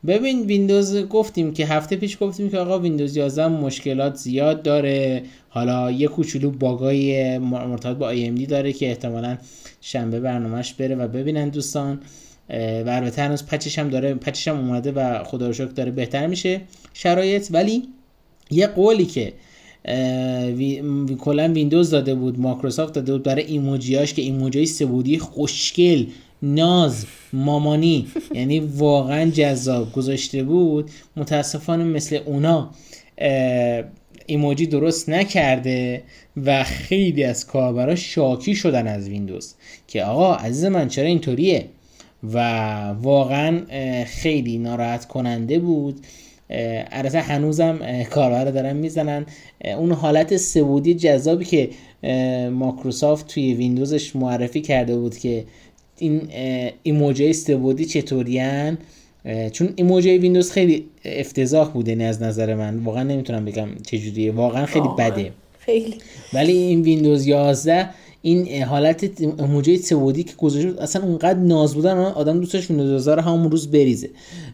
ببین 0.07 0.41
ویندوز 0.41 1.07
گفتیم 1.07 1.53
که 1.53 1.65
هفته 1.65 1.95
پیش 1.95 2.17
گفتیم 2.21 2.49
که 2.49 2.57
آقا 2.57 2.79
ویندوز 2.79 3.17
11 3.17 3.47
مشکلات 3.47 4.15
زیاد 4.15 4.63
داره. 4.63 5.23
حالا 5.49 5.91
یه 5.91 6.07
کوچولو 6.07 6.51
باگای 6.51 7.37
مرتبط 7.37 7.97
با 7.97 8.15
AMD 8.15 8.47
داره 8.47 8.73
که 8.73 8.87
احتمالا 8.87 9.37
شنبه 9.81 10.19
برنامهش 10.19 10.73
بره 10.73 10.95
و 10.95 11.07
ببینن 11.07 11.49
دوستان. 11.49 12.01
و 12.85 12.89
البته 12.89 13.21
هنوز 13.21 13.45
patch 13.45 13.69
ش 13.69 13.79
هم 13.79 13.89
داره 13.89 14.13
patch 14.13 14.38
ش 14.38 14.47
هم 14.47 14.57
اومده 14.57 14.91
و 14.91 15.23
خدا 15.23 15.49
رو 15.49 15.65
داره 15.65 15.91
بهتر 15.91 16.27
میشه 16.27 16.61
شرایط. 16.93 17.47
ولی 17.51 17.83
یه 18.51 18.67
قولی 18.67 19.05
که 19.05 19.33
وی... 20.55 20.83
کلا 21.19 21.51
ویندوز 21.53 21.89
داده 21.89 22.15
بود 22.15 22.39
مایکروسافت 22.39 22.93
داده 22.93 23.11
بود 23.11 23.23
برای 23.23 23.43
ایموجیاش 23.43 24.13
که 24.13 24.21
ایموجی 24.21 24.65
سه‌بعدی 24.65 25.17
خوشگل 25.17 26.05
ناز 26.41 27.05
مامانی 27.33 28.07
یعنی 28.33 28.59
واقعا 28.59 29.29
جذاب 29.29 29.91
گذاشته 29.91 30.43
بود. 30.43 30.91
متاسفانه 31.15 31.83
مثل 31.83 32.19
اونا 32.25 32.69
ایموجی 34.25 34.67
درست 34.67 35.09
نکرده 35.09 36.03
و 36.45 36.63
خیلی 36.63 37.23
از 37.23 37.47
کاربرا 37.47 37.95
شاکی 37.95 38.55
شدن 38.55 38.87
از 38.87 39.09
ویندوز 39.09 39.53
که 39.87 40.03
آقا 40.03 40.35
عزیز 40.35 40.65
من 40.65 40.87
چرا 40.87 41.07
اینطوریه؟ 41.07 41.69
و 42.23 42.39
واقعا 43.01 43.61
خیلی 44.05 44.57
ناراحت 44.57 45.07
کننده 45.07 45.59
بود. 45.59 45.99
البته 46.91 47.19
هنوزم 47.19 48.03
کاربر 48.03 48.45
دارن 48.45 48.75
می‌زنن. 48.75 49.25
اون 49.77 49.91
حالت 49.91 50.37
سه‌بعدی 50.37 50.93
جذابی 50.93 51.45
که 51.45 51.69
مایکروسافت 52.49 53.27
توی 53.27 53.53
ویندوزش 53.53 54.15
معرفی 54.15 54.61
کرده 54.61 54.95
بود 54.95 55.17
که 55.17 55.43
این 55.97 56.21
ایموجی 56.83 57.33
سه‌بعدی 57.33 57.85
چطورین 57.85 58.77
چون 59.51 59.73
ایموجی 59.75 60.17
ویندوز 60.17 60.51
خیلی 60.51 60.85
افتضاح 61.05 61.71
بوده 61.71 61.91
یعنی 61.91 62.05
از 62.05 62.21
نظر 62.21 62.55
من. 62.55 62.79
واقعا 62.79 63.03
نمی‌تونم 63.03 63.45
بگم 63.45 63.67
چجوریه. 63.85 64.31
واقعا 64.31 64.65
خیلی 64.65 64.87
بده. 64.97 65.31
خیلی. 65.59 65.95
ولی 66.33 66.51
این 66.51 66.81
ویندوز 66.81 67.27
11 67.27 67.89
این 68.25 68.63
حالت 68.63 69.21
ایموجی 69.41 69.77
سه‌بعدی 69.77 70.23
که 70.23 70.33
گذاشته 70.37 70.83
اصلا 70.83 71.03
اونقدر 71.03 71.39
ناز 71.39 71.75
بودن 71.75 71.97
آدم 71.97 72.39
دوستش 72.39 72.69
ویندوز 72.69 73.07
رو 73.07 73.21
همون 73.21 73.51
روز 73.51 73.71
بریزه. 73.71 74.09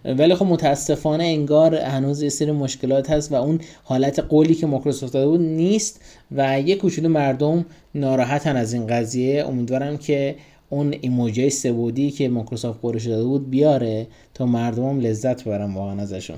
ولی 0.06 0.36
خب 0.36 0.46
متاسفانه 0.46 1.24
انگار 1.24 1.76
هنوز 1.76 2.22
یه 2.22 2.30
سری 2.30 2.52
مشکلات 2.52 3.10
هست 3.10 3.32
و 3.32 3.36
اون 3.36 3.60
حالت 3.84 4.20
قولی 4.20 4.56
که 4.56 4.68
مایکروسافت 4.68 5.14
داده 5.14 5.28
بود 5.28 5.42
نیست 5.42 6.02
و 6.32 6.62
یه 6.62 6.76
کوچولو 6.76 7.10
مردم 7.10 7.66
ناراحتن 7.96 8.56
از 8.56 8.74
این 8.74 8.88
قضیه. 8.88 9.46
امیدوارم 9.48 9.98
که 9.98 10.36
اون 10.70 10.96
ایموجی 11.02 11.50
سه‌بعدی 11.50 12.12
که 12.12 12.30
مایکروسافت 12.30 12.82
قولش 12.82 13.06
داده 13.06 13.24
بود 13.24 13.50
بیاره 13.50 14.08
تا 14.34 14.46
مردمم 14.46 15.00
لذت 15.00 15.44
ببرن 15.44 15.74
واقعا 15.74 16.02
ازشون. 16.02 16.38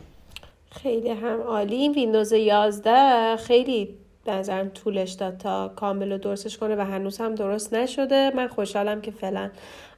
خیلی 0.72 1.10
هم 1.10 1.42
عالی. 1.42 1.90
ویندوز 1.90 2.32
11 2.32 3.36
خیلی 3.36 4.01
به 4.26 4.32
نظرم 4.32 4.70
طولش 4.70 5.12
داد 5.12 5.38
تا 5.38 5.74
کامل 5.76 6.12
و 6.12 6.18
درستش 6.18 6.58
کنه 6.58 6.76
و 6.76 6.82
هنوز 6.82 7.18
هم 7.18 7.36
درست 7.36 7.74
نشده. 7.74 8.32
من 8.36 8.48
خوشحالم 8.48 9.02
که 9.02 9.12
فعلا 9.12 9.50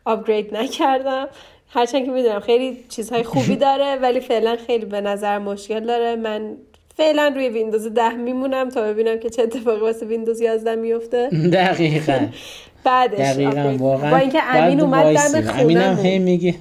upgrade 0.05 0.55
نکردم. 0.55 1.27
هرچند 1.69 2.05
که 2.05 2.11
می‌دونم 2.11 2.39
خیلی 2.39 2.85
چیزهای 2.89 3.23
خوبی 3.23 3.55
داره 3.67 3.95
ولی 3.95 4.19
فعلا 4.19 4.57
خیلی 4.67 4.85
به 4.85 5.01
نظر 5.01 5.39
مشکل 5.39 5.79
داره. 5.79 6.15
من 6.15 6.57
فعلا 6.97 7.31
روی 7.35 7.49
ویندوز 7.49 7.87
ده 7.87 8.13
میمونم 8.13 8.69
تا 8.69 8.81
ببینم 8.81 9.19
که 9.19 9.29
چه 9.29 9.41
اتفاقی 9.41 9.81
واسه 9.81 10.05
ویندوز 10.05 10.41
11 10.41 10.75
میفته 10.75 11.29
دقیقا. 11.53 12.19
بعدش 12.85 13.19
دقیقا 13.19 13.75
واقعا. 13.79 14.11
با 14.11 14.17
اینکه 14.17 14.43
امین 14.43 14.81
اومد 14.81 15.15
دم 15.15 15.59
امینم 15.59 15.97
هی 15.97 16.19
میگه. 16.19 16.55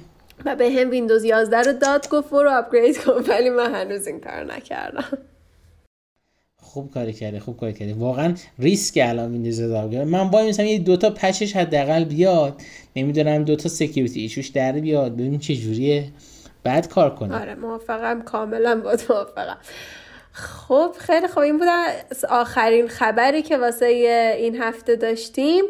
و 0.45 0.55
بهم 0.55 0.89
ویندوز 0.89 1.23
11 1.23 1.57
رو 1.57 1.73
داد 1.73 2.09
گفت 2.09 2.29
برو 2.29 2.49
upgrade 2.49 3.03
کن. 3.03 3.23
ولی 3.27 3.49
من 3.49 3.75
هنوز 3.75 4.07
این 4.07 4.19
کار 4.19 4.43
نکردم. 4.43 5.17
خوب 6.73 6.93
کاری 6.93 7.13
کرده 7.13 7.39
خوب 7.39 7.59
کاری 7.59 7.73
کرده 7.73 7.93
واقعا 7.93 8.33
ریسک 8.59 8.99
الان 9.03 9.31
ویندوز 9.31 9.61
داگر 9.61 10.03
من 10.03 10.29
با 10.29 10.43
مثلا 10.43 10.65
یه 10.65 10.79
دوتا 10.79 11.09
patch 11.09 11.42
ش 11.42 11.55
حداقل 11.55 12.03
بیاد. 12.03 12.61
نمی‌دونم 12.95 13.43
دوتا 13.43 13.69
security 13.69 14.21
issue 14.21 14.40
ش 14.40 14.47
در 14.47 14.71
بیاد. 14.71 15.13
ببینیم 15.13 15.39
چه 15.39 15.55
جوریه. 15.55 16.05
بعد 16.63 16.87
کار 16.87 17.15
کنه 17.15 17.41
آره 17.41 17.55
موافقم. 17.55 18.21
کاملا 18.21 18.75
با 18.75 18.95
موافقم. 19.09 19.57
خب 20.31 20.91
خیلی 20.99 21.27
خوب. 21.27 21.43
این 21.43 21.57
بود 21.57 21.67
آخرین 22.29 22.87
خبری 22.87 23.41
که 23.41 23.57
واسه 23.57 23.85
این 24.39 24.55
هفته 24.61 24.95
داشتیم 24.95 25.63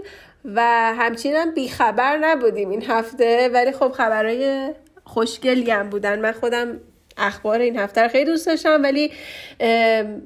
و 0.46 0.62
همچنین 0.98 1.36
هم 1.36 1.54
بیخبر 1.54 2.18
نبودیم 2.18 2.70
این 2.70 2.84
هفته. 2.88 3.50
ولی 3.54 3.72
خب 3.72 3.92
خبرهای 3.92 4.74
خوشگلی 5.04 5.72
هم 5.72 5.90
بودن. 5.90 6.20
من 6.20 6.32
خودم 6.32 6.80
اخبار 7.18 7.60
این 7.60 7.78
هفته 7.78 8.02
رو 8.02 8.08
خیلی 8.08 8.26
دوست 8.26 8.48
داشتم 8.48 8.84
ولی 8.84 9.12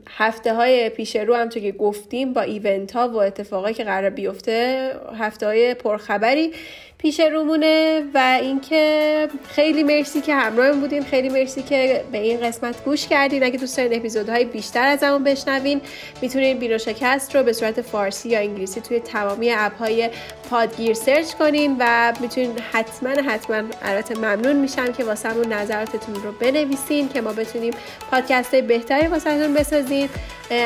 هفته 0.09 0.53
های 0.53 0.89
پیش 0.89 1.15
رو 1.15 1.35
هم 1.35 1.49
تو 1.49 1.59
که 1.59 1.71
گفتیم 1.71 2.33
با 2.33 2.41
ایونت 2.41 2.91
ها 2.91 3.09
و 3.09 3.17
اتفاقایی 3.17 3.75
که 3.75 3.83
قرار 3.83 4.09
بیفته 4.09 4.91
هفته 5.19 5.45
های 5.45 5.73
پرخبری. 5.73 6.51
پیش 6.99 7.19
رومونه 7.19 8.03
و 8.13 8.39
اینکه 8.41 9.27
خیلی 9.49 9.83
مرسی 9.83 10.21
که 10.21 10.35
همراه 10.35 10.71
بودین. 10.71 11.03
خیلی 11.03 11.29
مرسی 11.29 11.63
که 11.63 12.03
به 12.11 12.17
این 12.17 12.39
قسمت 12.41 12.83
گوش 12.85 13.07
کردین. 13.07 13.43
اگه 13.43 13.57
دوست 13.57 13.77
دارین 13.77 13.99
اپیزودهای 13.99 14.45
بیشتر 14.45 14.87
از 14.87 15.03
همون 15.03 15.23
بشنوین 15.23 15.81
می‌تونین 16.21 16.57
بیرو 16.57 16.77
شکست 16.77 17.35
رو 17.35 17.43
به 17.43 17.53
صورت 17.53 17.81
فارسی 17.81 18.29
یا 18.29 18.39
انگلیسی 18.39 18.81
توی 18.81 18.99
تمامی 18.99 19.51
اپ 19.51 19.77
های 19.77 20.09
پادگیر 20.49 20.93
سرچ 20.93 21.33
کنین 21.33 21.75
و 21.79 22.13
می‌تونین 22.19 22.51
حتما 22.71 23.09
حتما 23.09 23.63
البته 23.81 24.15
ممنون 24.15 24.55
میشم 24.55 24.91
که 24.91 25.03
واسمون 25.03 25.53
نظراتتون 25.53 26.15
رو 26.15 26.31
بنویسین 26.31 27.09
که 27.09 27.21
ما 27.21 27.33
بتونیم 27.33 27.73
پادکست 28.11 28.55
بهتری 28.55 29.07
واسهتون 29.07 29.53
بسازیم. 29.53 30.09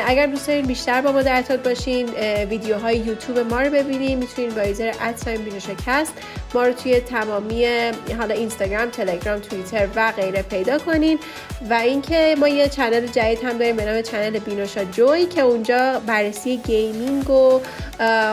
اگر 0.06 0.26
دوست 0.26 0.46
دارین 0.46 0.66
بیشتر 0.66 1.00
با 1.00 1.12
ما 1.12 1.22
در 1.22 1.36
ارتباط 1.36 1.60
باشین 1.60 2.06
ویدیوهای 2.50 2.96
یوتیوب 2.96 3.38
ما 3.38 3.60
رو 3.60 3.70
ببینین. 3.70 4.18
می‌تونین 4.18 4.50
با 4.50 4.60
ایزر 4.60 4.92
ادساین 5.00 5.42
بیرو 5.42 5.60
شکست 5.60 6.12
ما 6.54 6.62
رو 6.62 6.72
توی 6.72 7.00
تمامی 7.00 7.66
حالا 8.18 8.34
اینستاگرام 8.34 8.90
تلگرام 8.90 9.38
توییتر 9.38 9.88
و 9.96 10.12
غیره 10.12 10.42
پیدا 10.42 10.78
کنین. 10.78 11.18
و 11.70 11.74
اینکه 11.74 12.36
ما 12.38 12.48
یه 12.48 12.68
channel 12.68 13.06
جدید 13.06 13.44
هم 13.44 13.58
داریم 13.58 13.76
به 13.76 13.84
نام 13.84 14.02
channel 14.02 14.38
بینوشا 14.38 14.84
جوی 14.84 15.26
که 15.26 15.40
اونجا 15.40 16.00
بررسی 16.06 16.56
gaming 16.56 17.30
و 17.30 17.60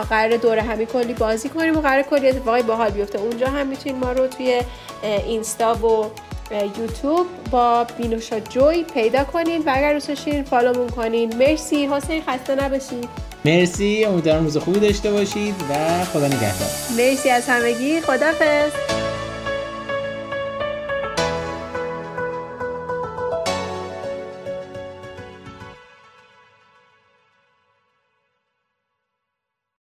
قراره 0.10 0.38
دورهمی 0.38 0.86
کلی 0.86 1.13
بازی 1.13 1.49
کنیم 1.49 1.78
و 1.78 1.82
قراره 1.82 2.02
کلی 2.02 2.30
اتفاقی 2.30 2.62
باحال 2.62 2.89
بیفته. 2.89 3.19
اونجا 3.19 3.47
هم 3.47 3.67
می‌تونین 3.67 3.99
ما 3.99 4.12
رو 4.12 4.28
توی 4.28 4.62
اینستا 5.04 5.73
و 5.73 6.06
یوتیوب 6.80 7.28
با 7.52 7.84
بینوشا 7.84 8.39
جوی 8.39 8.84
پیدا 8.84 9.23
کنین. 9.23 9.63
و 9.65 9.73
اگر 9.75 9.93
دوست 9.93 10.08
داشتین 10.08 10.43
follow 10.44 10.74
مون 10.74 10.89
کنین. 10.89 11.36
مرسی. 11.36 11.88
حسین 11.88 12.23
خسته 12.28 12.56
نباشید. 12.56 13.29
مرسی 13.45 14.06
امیدوارم 14.06 14.43
روز 14.43 14.58
خوبی 14.58 14.80
داشته 14.80 15.12
باشید 15.12 15.56
و 15.69 16.06
خدا 16.06 16.28
نگهدار. 16.28 16.69
مرسی 16.97 17.30
از 17.30 17.43
همگی 17.47 18.02
خدافظ 18.02 18.71